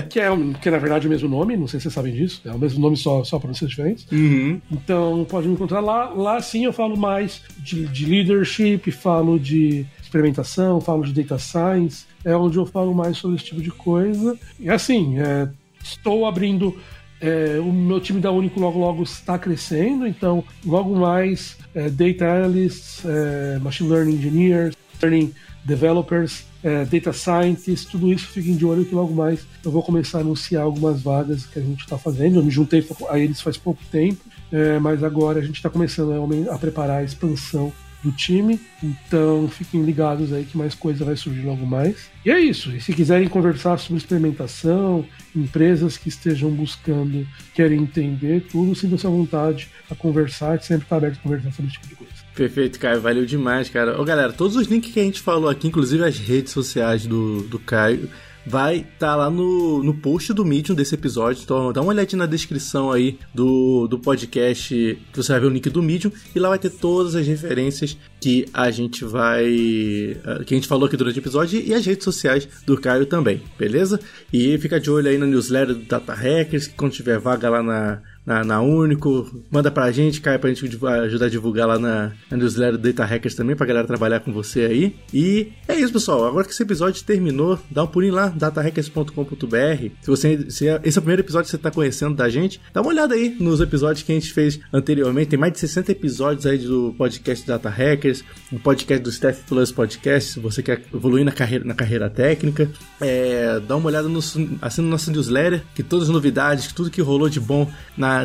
[0.09, 0.29] que, é,
[0.61, 2.41] que é, na verdade, o mesmo nome, não sei se vocês sabem disso.
[2.45, 4.07] É o mesmo nome, só, só pronúncias diferentes.
[4.11, 4.61] Uhum.
[4.71, 6.09] Então pode me encontrar lá.
[6.09, 12.05] Lá sim eu falo mais de, de leadership, falo de experimentação, falo de data science,
[12.23, 14.37] é onde eu falo mais sobre esse tipo de coisa.
[14.59, 15.49] E assim, é,
[15.83, 16.77] estou abrindo.
[17.19, 22.25] É, o meu time da Único logo logo está crescendo, então logo mais é, data
[22.25, 25.33] analysts, é, machine learning engineers, learning
[25.63, 30.17] developers, é, data scientists, tudo isso fiquem de olho que logo mais eu vou começar
[30.17, 32.39] a anunciar algumas vagas que a gente está fazendo.
[32.39, 34.19] Eu me juntei a eles faz pouco tempo,
[34.51, 37.71] é, mas agora a gente está começando a, a preparar a expansão
[38.03, 38.59] do time.
[38.83, 42.09] Então fiquem ligados aí que mais coisa vai surgir logo mais.
[42.25, 42.71] E é isso.
[42.71, 49.09] E se quiserem conversar sobre experimentação, empresas que estejam buscando, querem entender tudo, sintam-se à
[49.09, 50.61] vontade a conversar.
[50.61, 52.13] Sempre está aberto a conversar sobre esse tipo de coisa.
[52.35, 52.99] Perfeito, Caio.
[52.99, 53.99] Valeu demais, cara.
[53.99, 57.43] Ô, galera, todos os links que a gente falou aqui, inclusive as redes sociais do,
[57.43, 58.09] do Caio,
[58.45, 61.41] vai estar tá lá no, no post do Medium desse episódio.
[61.43, 64.73] Então dá uma olhadinha na descrição aí do, do podcast,
[65.11, 67.97] que você vai ver o link do Medium, e lá vai ter todas as referências
[68.19, 69.45] que a gente vai.
[69.45, 73.05] Eh, que a gente falou aqui durante o episódio e as redes sociais do Caio
[73.05, 73.99] também, beleza?
[74.31, 77.63] E fica de olho aí na newsletter do Data Hackers, que quando tiver vaga lá
[77.63, 79.43] na na, na Único.
[79.51, 83.35] Manda pra gente, cai pra gente ajudar a divulgar lá na, na newsletter Data Hackers
[83.35, 84.95] também, pra galera trabalhar com você aí.
[85.13, 86.25] E é isso, pessoal.
[86.25, 89.89] Agora que esse episódio terminou, dá um pulinho lá, datahackers.com.br.
[90.01, 92.59] Se você se é, esse é o primeiro episódio que você tá conhecendo da gente,
[92.73, 95.29] dá uma olhada aí nos episódios que a gente fez anteriormente.
[95.29, 99.71] Tem mais de 60 episódios aí do podcast Data Hackers, um podcast do Staff Plus
[99.71, 102.69] Podcast, se você quer evoluir na carreira, na carreira técnica.
[103.01, 107.01] É, dá uma olhada no, assim, no nosso newsletter, que todas as novidades, tudo que
[107.01, 107.69] rolou de bom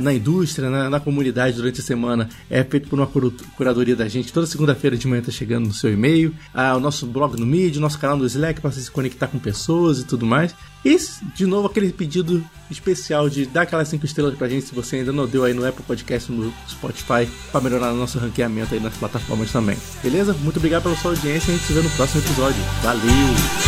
[0.01, 3.09] na indústria, na, na, comunidade durante a semana é feito por uma
[3.57, 4.33] curadoria da gente.
[4.33, 6.35] Toda segunda-feira de manhã tá chegando no seu e-mail.
[6.53, 10.01] Ah, o nosso blog no Medium, nosso canal no Slack para se conectar com pessoas
[10.01, 10.55] e tudo mais.
[10.85, 10.97] E,
[11.35, 15.13] de novo, aquele pedido especial de dar aquelas 5 estrelas pra gente se você ainda
[15.13, 18.97] não deu aí no Apple Podcast no Spotify para melhorar o nosso ranqueamento aí nas
[18.97, 19.77] plataformas também.
[20.03, 20.35] Beleza?
[20.35, 22.63] Muito obrigado pela sua audiência e a gente se vê no próximo episódio.
[22.83, 23.68] Valeu!